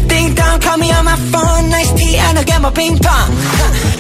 Ding 0.08 0.36
dong, 0.36 0.60
call 0.60 0.78
me 0.78 0.92
on 0.92 1.06
my 1.06 1.16
phone, 1.32 1.70
nice 1.70 1.92
tea, 1.94 2.18
and 2.18 2.38
I'll 2.38 2.46
get 2.46 2.62
my 2.62 2.72
ping 2.72 2.98
pong. 2.98 3.96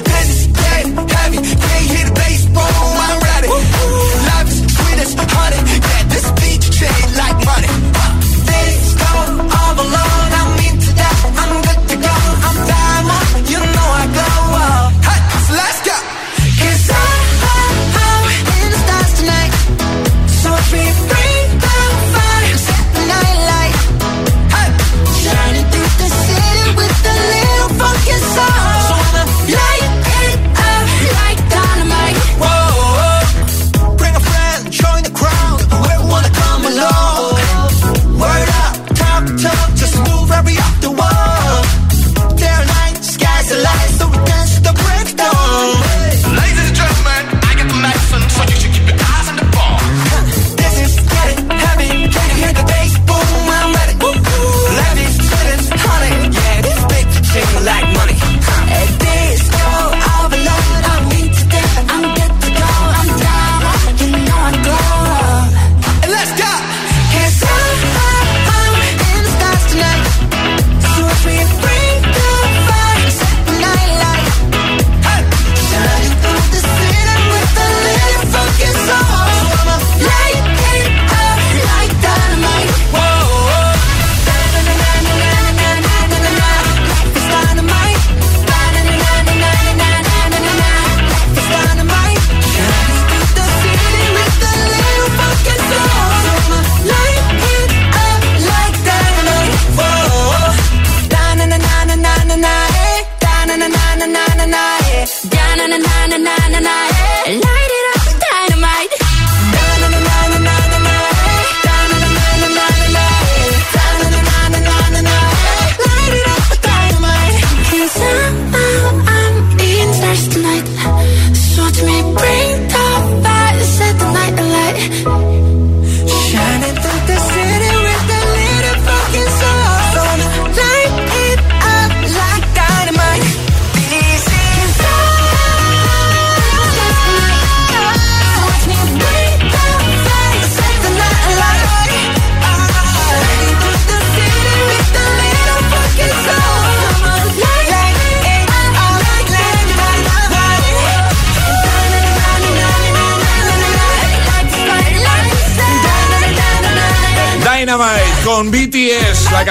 is 5.01 5.11
sweet 5.11 5.21
as 5.21 5.31
honey, 5.31 5.79
yeah, 5.79 6.08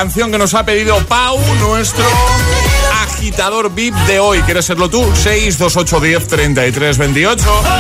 canción 0.09 0.33
que 0.33 0.39
nos 0.39 0.55
ha 0.55 0.65
pedido 0.65 0.97
Pau, 1.05 1.39
nuestro 1.61 2.03
agitador 3.03 3.71
VIP 3.75 3.95
de 4.07 4.19
hoy. 4.19 4.41
¿Quieres 4.41 4.65
serlo 4.65 4.89
tú? 4.89 5.03
628103328. 5.03 7.78